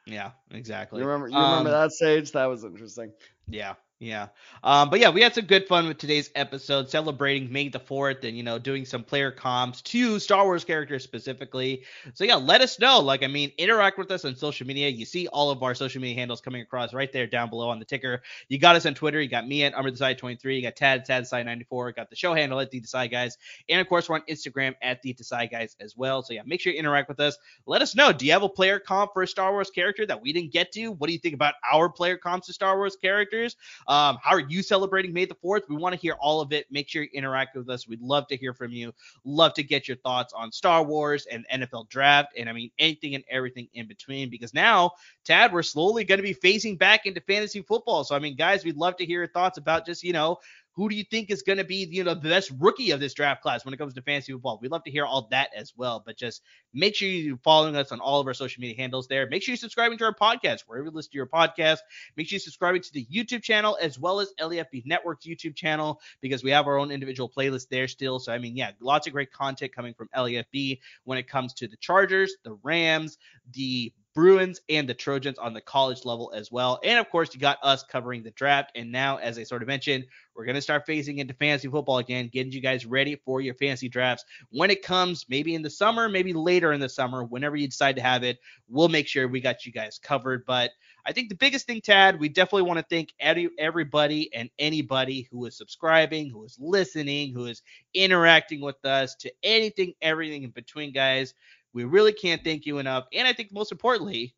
[0.05, 1.01] Yeah, exactly.
[1.01, 1.27] You remember?
[1.27, 2.31] You remember um, that stage?
[2.31, 3.11] That was interesting.
[3.49, 4.27] Yeah, yeah.
[4.63, 8.23] Um, but yeah, we had some good fun with today's episode, celebrating May the 4th
[8.25, 11.83] and, you know, doing some player comps to Star Wars characters specifically.
[12.13, 12.99] So yeah, let us know.
[12.99, 14.89] Like, I mean, interact with us on social media.
[14.89, 17.79] You see all of our social media handles coming across right there down below on
[17.79, 18.21] the ticker.
[18.49, 19.19] You got us on Twitter.
[19.19, 20.57] You got me at Amar Desai 23.
[20.57, 21.93] You got Tad, Tad Desai 94.
[21.93, 23.39] Got the show handle at The Desai Guys.
[23.67, 26.21] And of course, we're on Instagram at The Desai Guys as well.
[26.21, 27.35] So yeah, make sure you interact with us.
[27.65, 28.13] Let us know.
[28.13, 30.71] Do you have a player comp for a Star Wars character that we didn't get
[30.73, 30.89] to?
[30.91, 33.55] What do you think about our player comps to Star Wars characters?
[33.87, 35.61] Um, how are you celebrating May the 4th?
[35.69, 36.65] We want to hear all of it.
[36.69, 37.87] Make sure you interact with us.
[37.87, 38.93] We'd love to hear from you.
[39.23, 42.33] Love to get your thoughts on Star Wars and NFL draft.
[42.37, 44.29] And I mean, anything and everything in between.
[44.29, 44.91] Because now,
[45.25, 48.03] Tad, we're slowly going to be phasing back into fantasy football.
[48.03, 50.39] So, I mean, guys, we'd love to hear your thoughts about just, you know,
[50.77, 53.15] who do you think is going to be, you know, the best rookie of this
[53.15, 54.59] draft class when it comes to fantasy football?
[54.61, 56.03] We'd love to hear all that as well.
[56.05, 59.27] But just make sure you're following us on all of our social media handles there.
[59.27, 61.79] Make sure you're subscribing to our podcast wherever you listen to your podcast.
[62.15, 65.99] Make sure you're subscribing to the YouTube channel as well as LAFB Network's YouTube channel
[66.21, 68.19] because we have our own individual playlist there still.
[68.19, 71.67] So I mean, yeah, lots of great content coming from LAFB when it comes to
[71.67, 73.17] the Chargers, the Rams,
[73.51, 76.79] the Bruins and the Trojans on the college level as well.
[76.83, 78.71] And of course, you got us covering the draft.
[78.73, 81.99] And now, as I sort of mentioned, we're going to start phasing into fantasy football
[81.99, 85.69] again, getting you guys ready for your fantasy drafts when it comes, maybe in the
[85.69, 88.39] summer, maybe later in the summer, whenever you decide to have it.
[88.67, 90.47] We'll make sure we got you guys covered.
[90.47, 90.71] But
[91.05, 95.45] I think the biggest thing, Tad, we definitely want to thank everybody and anybody who
[95.45, 97.61] is subscribing, who is listening, who is
[97.93, 101.35] interacting with us to anything, everything in between, guys.
[101.77, 103.05] We really can't thank you enough.
[103.13, 104.33] And I think most importantly,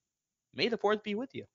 [0.54, 1.46] may the fourth be with you.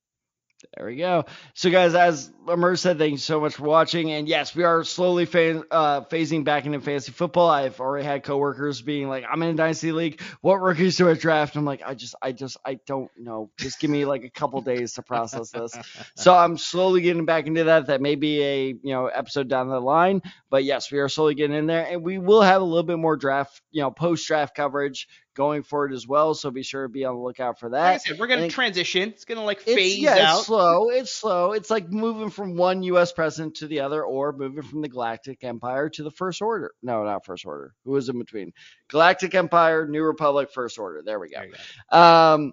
[0.76, 1.26] There we go.
[1.54, 4.12] So, guys, as Amar said, thank you so much for watching.
[4.12, 7.48] And yes, we are slowly fan, uh, phasing back into fantasy football.
[7.50, 10.20] I've already had coworkers being like, "I'm in a dynasty league.
[10.40, 13.50] What rookies do I draft?" I'm like, "I just, I just, I don't know.
[13.58, 15.76] Just give me like a couple days to process this."
[16.16, 17.86] So I'm slowly getting back into that.
[17.88, 21.34] That may be a you know episode down the line, but yes, we are slowly
[21.34, 24.26] getting in there, and we will have a little bit more draft, you know, post
[24.26, 26.34] draft coverage going forward as well.
[26.34, 27.82] So be sure to be on the lookout for that.
[27.82, 29.10] Like I said, we're gonna transition.
[29.10, 30.38] It's gonna like phase yeah, out.
[30.38, 30.90] It's slow.
[30.90, 31.52] It's slow.
[31.52, 33.12] It's like moving from one U.S.
[33.12, 36.72] president to the other, or moving from the Galactic Empire to the First Order.
[36.82, 37.74] No, not First Order.
[37.84, 38.52] Who was in between?
[38.88, 41.02] Galactic Empire, New Republic, First Order.
[41.04, 41.40] There we go.
[41.40, 41.50] There
[41.90, 41.98] go.
[41.98, 42.52] Um,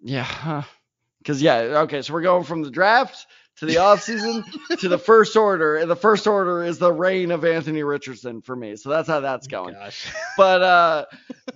[0.00, 0.62] yeah.
[1.18, 3.26] Because yeah, okay, so we're going from the draft
[3.56, 4.44] to the offseason
[4.80, 8.54] to the first order, and the first order is the reign of Anthony Richardson for
[8.54, 8.76] me.
[8.76, 9.74] So that's how that's going.
[9.74, 10.06] Gosh.
[10.36, 11.04] But uh,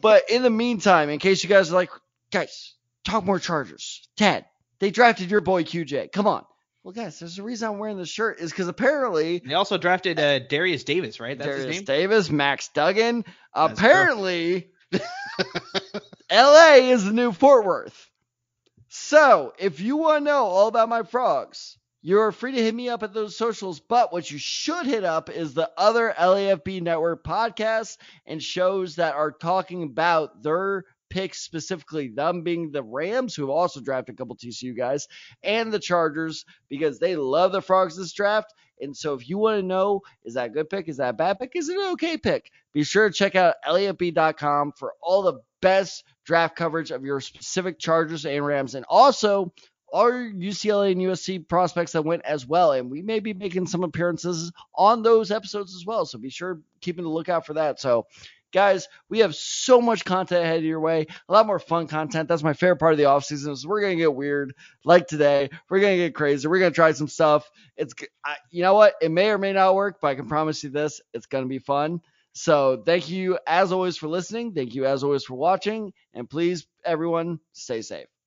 [0.00, 1.90] but in the meantime, in case you guys are like,
[2.30, 2.74] guys,
[3.04, 4.06] talk more Chargers.
[4.16, 4.44] Ted,
[4.78, 6.12] they drafted your boy QJ.
[6.12, 6.44] Come on.
[6.82, 10.18] Well, guys, there's a reason I'm wearing this shirt is because apparently they also drafted
[10.18, 11.36] uh, Derius Davis, right?
[11.36, 13.24] That's Derius Davis, Max Duggan.
[13.54, 14.70] That's apparently,
[16.32, 18.08] LA is the new Fort Worth.
[18.88, 22.88] So if you want to know all about my frogs, you're free to hit me
[22.88, 23.80] up at those socials.
[23.80, 29.14] But what you should hit up is the other LAFB network podcasts and shows that
[29.14, 34.16] are talking about their picks specifically, them being the Rams, who have also drafted a
[34.16, 35.08] couple TCU guys,
[35.42, 38.54] and the Chargers, because they love the Frogs this draft.
[38.80, 40.88] And so if you want to know, is that a good pick?
[40.88, 41.52] Is that a bad pick?
[41.54, 42.50] Is it an okay pick?
[42.72, 47.78] Be sure to check out LAFB.com for all the best draft coverage of your specific
[47.78, 48.74] Chargers and Rams.
[48.74, 49.52] And also
[49.92, 52.72] our UCLA and USC prospects that went as well.
[52.72, 56.06] And we may be making some appearances on those episodes as well.
[56.06, 57.80] So be sure keeping the lookout for that.
[57.80, 58.06] So
[58.52, 61.06] Guys, we have so much content ahead of your way.
[61.28, 62.28] A lot more fun content.
[62.28, 63.54] That's my favorite part of the off season.
[63.64, 65.50] We're gonna get weird, like today.
[65.68, 66.48] We're gonna get crazy.
[66.48, 67.48] We're gonna try some stuff.
[67.76, 68.94] It's, I, you know what?
[69.00, 71.60] It may or may not work, but I can promise you this: it's gonna be
[71.60, 72.00] fun.
[72.32, 74.52] So thank you as always for listening.
[74.52, 78.19] Thank you as always for watching, and please, everyone, stay safe.